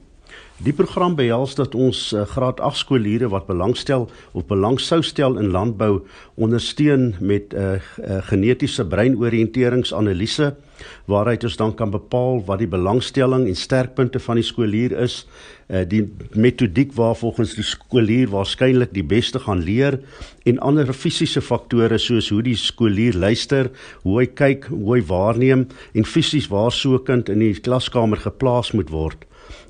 Die 0.56 0.72
program 0.72 1.12
behels 1.18 1.52
dat 1.58 1.74
ons 1.76 1.98
uh, 2.16 2.22
graad 2.24 2.62
8 2.64 2.78
skooliere 2.80 3.28
wat 3.28 3.44
belangstel 3.44 4.06
of 4.32 4.46
belang 4.48 4.78
sou 4.80 5.02
stel 5.04 5.36
in 5.36 5.50
landbou 5.52 6.06
ondersteun 6.40 7.12
met 7.20 7.52
'n 7.52 7.56
uh, 7.56 7.74
eh, 7.74 7.80
uh, 7.98 8.16
eh, 8.16 8.22
genetiese 8.24 8.86
breinoriënteringsanalise 8.86 10.56
waaruit 11.04 11.44
ons 11.44 11.56
dan 11.56 11.74
kan 11.74 11.90
bepaal 11.90 12.44
wat 12.44 12.58
die 12.58 12.68
belangstelling 12.68 13.46
en 13.46 13.56
sterkpunte 13.56 14.18
van 14.18 14.34
die 14.34 14.44
skoolier 14.44 14.92
is, 14.92 15.26
uh, 15.68 15.84
die 15.88 16.08
metodiek 16.32 16.92
waarvolgens 16.92 17.54
die 17.54 17.64
skoolier 17.64 18.28
waarskynlik 18.28 18.94
die 18.94 19.04
beste 19.04 19.38
gaan 19.38 19.60
leer 19.60 20.00
en 20.44 20.58
ander 20.58 20.92
fisiese 20.92 21.40
faktore 21.40 21.98
soos 21.98 22.28
hoe 22.28 22.42
die 22.42 22.56
skoolier 22.56 23.14
luister, 23.14 23.70
hoe 24.02 24.20
hy 24.20 24.26
kyk, 24.26 24.64
hoe 24.64 24.94
hy 24.96 25.02
waarneem 25.04 25.68
en 25.92 26.04
fisies 26.04 26.48
waar 26.48 26.72
so 26.72 26.94
'n 26.94 27.04
kind 27.04 27.28
in 27.28 27.38
die 27.38 27.60
klaskamer 27.60 28.16
geplaas 28.16 28.72
moet 28.72 28.90
word. 28.90 29.26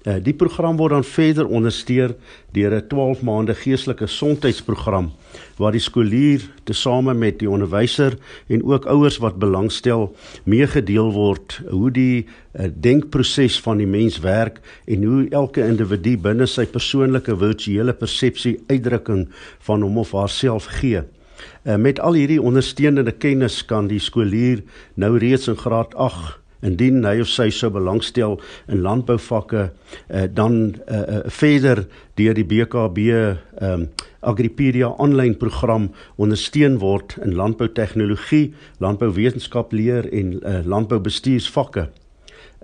Uh, 0.07 0.21
die 0.23 0.37
program 0.39 0.77
word 0.79 0.93
dan 0.95 1.05
verder 1.05 1.49
ondersteun 1.51 2.13
deur 2.55 2.75
'n 2.77 2.87
12 2.89 3.23
maande 3.27 3.55
geestelike 3.59 4.07
gesondheidsprogram 4.07 5.11
waar 5.59 5.73
die 5.75 5.83
skoolier 5.83 6.45
tesame 6.65 7.15
met 7.15 7.41
die 7.41 7.51
onderwyser 7.51 8.15
en 8.47 8.63
ook 8.63 8.87
ouers 8.87 9.19
wat 9.19 9.41
belangstel 9.43 10.15
meegedeel 10.45 11.11
word 11.13 11.59
hoe 11.71 11.91
die 11.91 12.23
uh, 12.23 12.71
denkproses 12.71 13.59
van 13.61 13.83
die 13.83 13.87
mens 13.87 14.21
werk 14.23 14.61
en 14.87 15.03
hoe 15.03 15.27
elke 15.31 15.67
individu 15.67 16.15
binne 16.17 16.47
sy 16.47 16.67
persoonlike 16.67 17.37
virtuele 17.37 17.93
persepsie 17.93 18.61
uitdrukking 18.71 19.27
van 19.59 19.83
hom 19.83 19.99
of 19.99 20.13
haarself 20.13 20.71
gee. 20.79 21.03
Uh, 21.03 21.77
met 21.77 21.99
al 22.01 22.15
hierdie 22.15 22.43
ondersteunende 22.43 23.13
kennis 23.13 23.65
kan 23.65 23.91
die 23.91 24.01
skoolier 24.01 24.63
nou 24.95 25.17
reeds 25.19 25.49
in 25.49 25.59
graad 25.59 25.95
8 25.99 26.46
indien 26.65 27.05
hy 27.05 27.21
of 27.21 27.31
sy 27.31 27.49
sou 27.55 27.71
belangstel 27.75 28.39
in 28.73 28.83
landbouvakke 28.85 29.69
uh, 29.69 30.27
dan 30.33 30.77
uh, 30.87 31.01
uh, 31.01 31.21
verder 31.29 31.87
deur 32.17 32.37
die 32.37 32.47
BKB 32.49 32.99
um, 33.13 33.39
ehm, 33.61 33.89
Agripedia 34.27 34.89
aanlyn 34.99 35.37
program 35.39 35.91
ondersteun 36.19 36.81
word 36.83 37.15
in 37.23 37.37
landboutegnologie, 37.39 38.55
landbouwetenskap 38.83 39.71
leer 39.77 40.09
en 40.11 40.33
uh, 40.41 40.63
landboubestuursvakke. 40.67 41.87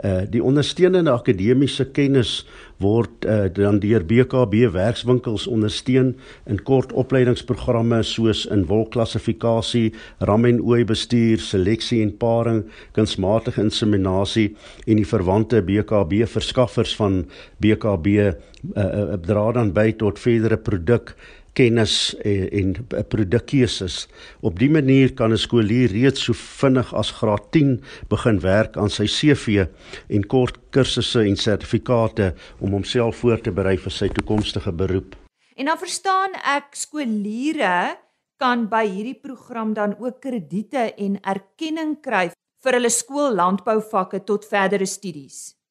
Uh 0.01 0.23
die 0.33 0.41
ondersteunende 0.41 1.13
akademiese 1.13 1.85
kennis 1.93 2.47
word 2.81 3.27
uh, 3.29 3.45
dan 3.53 3.77
deur 3.83 4.05
BKB 4.09 4.71
werkswinkels 4.73 5.45
ondersteun 5.47 6.15
in 6.49 6.63
kort 6.65 6.95
opleidingsprogramme 6.97 8.01
soos 8.07 8.47
in 8.47 8.65
wolklassifikasie, 8.71 9.93
ram 10.25 10.49
en 10.49 10.63
ooi 10.65 10.81
bestuur, 10.89 11.43
seleksie 11.45 12.01
en 12.03 12.15
paring, 12.17 12.63
kunsmatige 12.97 13.61
inseminasie 13.63 14.49
en 14.87 15.03
die 15.03 15.09
verwante 15.09 15.61
BKB 15.61 16.25
verskaffers 16.25 16.97
van 16.97 17.23
BKB 17.61 18.17
uh, 18.17 18.33
uh, 18.73 19.21
dra 19.21 19.47
dan 19.53 19.75
by 19.77 19.91
tot 20.01 20.19
verdere 20.23 20.57
produk 20.57 21.15
kennis 21.53 22.15
en, 22.25 22.49
en 22.51 23.07
produkkeuses. 23.09 24.07
Op 24.41 24.59
dië 24.59 24.71
manier 24.71 25.13
kan 25.15 25.33
'n 25.33 25.39
skoolier 25.39 25.91
reeds 25.93 26.25
so 26.25 26.33
vinnig 26.33 26.95
as 26.95 27.11
graad 27.11 27.51
10 27.51 27.81
begin 28.09 28.41
werk 28.41 28.77
aan 28.77 28.91
sy 28.91 29.07
CV 29.07 29.67
en 30.09 30.27
kort 30.27 30.57
kursusse 30.71 31.21
en 31.21 31.37
sertifikate 31.37 32.35
om 32.61 32.71
homself 32.71 33.17
voor 33.17 33.41
te 33.41 33.53
berei 33.53 33.77
vir 33.79 33.93
sy 33.93 34.09
toekomstige 34.09 34.73
beroep. 34.73 35.17
En 35.57 35.67
dan 35.67 35.79
verstaan 35.79 36.31
ek 36.45 36.73
skooliere 36.73 37.97
kan 38.37 38.69
by 38.69 38.87
hierdie 38.89 39.21
program 39.21 39.75
dan 39.75 39.95
ook 39.99 40.21
krediete 40.21 40.95
en 40.99 41.19
erkenning 41.23 42.01
kry 42.03 42.31
vir 42.63 42.79
hulle 42.79 42.91
skoollandbouvakke 42.91 44.25
tot 44.25 44.47
verdere 44.49 44.87
studies. 44.87 45.62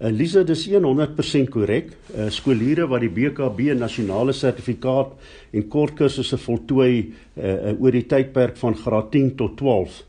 Elisa, 0.00 0.40
dis 0.48 0.62
100% 0.72 1.50
korrek. 1.52 1.90
Uh, 2.14 2.30
skooliere 2.32 2.86
wat 2.88 3.02
die 3.04 3.10
BKB 3.12 3.74
nasionale 3.76 4.32
sertifikaat 4.32 5.12
en 5.52 5.66
kort 5.68 5.98
kursusse 5.98 6.38
voltooi 6.40 6.94
uh, 7.36 7.74
oor 7.74 7.92
die 7.92 8.06
tydperk 8.08 8.56
van 8.62 8.78
graad 8.80 9.10
10 9.12 9.34
tot 9.40 9.58
12 9.60 10.06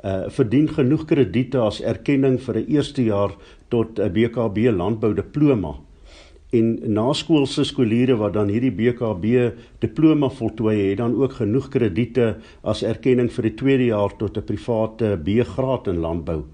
uh 0.00 0.30
verdien 0.32 0.64
genoeg 0.72 1.02
krediete 1.04 1.58
as 1.60 1.82
erkenning 1.84 2.38
vir 2.40 2.56
'n 2.56 2.70
eerste 2.72 3.02
jaar 3.04 3.34
tot 3.68 3.98
'n 4.00 4.12
BKB 4.12 4.72
landbou 4.72 5.12
diploma. 5.14 5.74
En 6.52 6.78
naskoolse 6.94 7.64
skooliere 7.64 8.16
wat 8.16 8.32
dan 8.32 8.48
hierdie 8.48 8.72
BKB 8.72 9.52
diploma 9.78 10.28
voltooi 10.28 10.88
het, 10.88 10.98
dan 10.98 11.14
ook 11.14 11.32
genoeg 11.32 11.68
krediete 11.68 12.36
as 12.62 12.82
erkenning 12.82 13.28
vir 13.28 13.42
die 13.42 13.56
tweede 13.56 13.86
jaar 13.92 14.16
tot 14.16 14.36
'n 14.36 14.44
private 14.44 15.20
B-graad 15.24 15.88
in 15.88 16.00
landbou. 16.00 16.44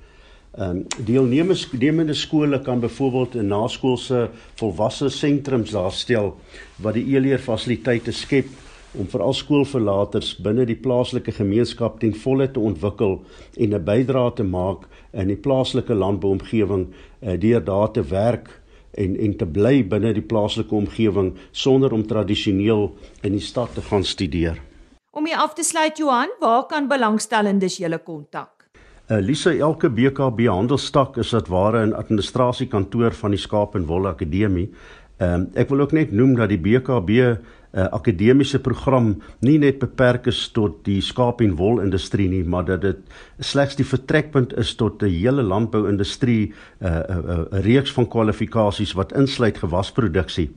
Ehm 0.56 0.70
um, 0.70 0.86
deelnemers 1.04 1.68
deelnemende 1.70 2.14
skole 2.14 2.60
kan 2.60 2.80
byvoorbeeld 2.80 3.34
'n 3.34 3.46
naskoolse 3.46 4.30
volwasse 4.54 5.08
sentrums 5.08 5.70
daar 5.70 5.92
stel 5.92 6.36
wat 6.76 6.94
die 6.94 7.16
e-leer 7.16 7.38
fasiliteite 7.38 8.12
skep 8.12 8.46
om 8.98 9.06
vir 9.06 9.22
al 9.22 9.34
skoolverlaters 9.34 10.36
binne 10.36 10.64
die 10.64 10.78
plaaslike 10.86 11.32
gemeenskap 11.32 12.00
ten 12.00 12.14
volle 12.14 12.50
te 12.50 12.60
ontwikkel 12.60 13.20
en 13.56 13.74
'n 13.74 13.84
bydrae 13.84 14.32
te 14.32 14.42
maak 14.42 14.88
in 15.12 15.28
die 15.28 15.36
plaaslike 15.36 15.94
landbouomgewing 15.94 16.86
uh, 16.88 17.36
deur 17.40 17.64
daar 17.64 17.92
te 17.92 18.02
werk 18.02 18.48
en 18.94 19.16
en 19.16 19.36
te 19.36 19.46
bly 19.46 19.84
binne 19.84 20.12
die 20.12 20.28
plaaslike 20.32 20.74
omgewing 20.74 21.34
sonder 21.52 21.92
om 21.92 22.06
tradisioneel 22.06 22.94
in 23.22 23.32
die 23.32 23.46
stad 23.52 23.74
te 23.74 23.82
gaan 23.82 24.04
studeer. 24.04 24.62
Om 25.10 25.26
hier 25.26 25.36
af 25.36 25.54
te 25.54 25.62
sluit 25.62 25.98
Johan, 25.98 26.28
waar 26.40 26.66
kan 26.66 26.88
belangstellendes 26.88 27.76
julle 27.76 27.98
kontak? 27.98 28.55
Uh, 29.06 29.20
Lisa 29.22 29.52
elke 29.54 29.86
BKB 29.86 30.48
handelstak 30.50 31.14
is 31.22 31.30
dit 31.30 31.48
ware 31.48 31.86
'n 31.86 31.94
administrasiekantoor 31.94 33.14
van 33.14 33.30
die 33.30 33.38
Skaap 33.38 33.76
en 33.76 33.86
Wol 33.86 34.08
Akademie. 34.08 34.70
Ehm 35.18 35.34
um, 35.34 35.46
ek 35.54 35.68
wil 35.68 35.80
ook 35.80 35.92
net 35.92 36.10
noem 36.12 36.34
dat 36.34 36.48
die 36.48 36.58
BKB 36.58 37.10
uh, 37.10 37.36
eh, 37.72 37.86
akademiese 37.92 38.58
program 38.58 39.22
nie 39.40 39.58
net 39.58 39.78
beperk 39.78 40.26
is 40.26 40.48
tot 40.52 40.84
die 40.84 41.00
skaap 41.00 41.40
en 41.40 41.54
wol 41.56 41.80
industrie 41.80 42.28
nie, 42.28 42.44
maar 42.44 42.64
dat 42.64 42.80
dit 42.80 42.96
slegs 43.38 43.76
die 43.76 43.84
vertrekpunt 43.84 44.56
is 44.58 44.74
tot 44.74 45.02
'n 45.02 45.08
hele 45.08 45.42
landbou-industrie 45.42 46.52
'n 46.80 46.86
uh, 46.86 46.90
uh, 46.90 47.16
uh, 47.16 47.60
reeks 47.64 47.92
van 47.92 48.08
kwalifikasies 48.08 48.92
wat 48.92 49.12
insluit 49.12 49.58
gewasproduksie. 49.58 50.50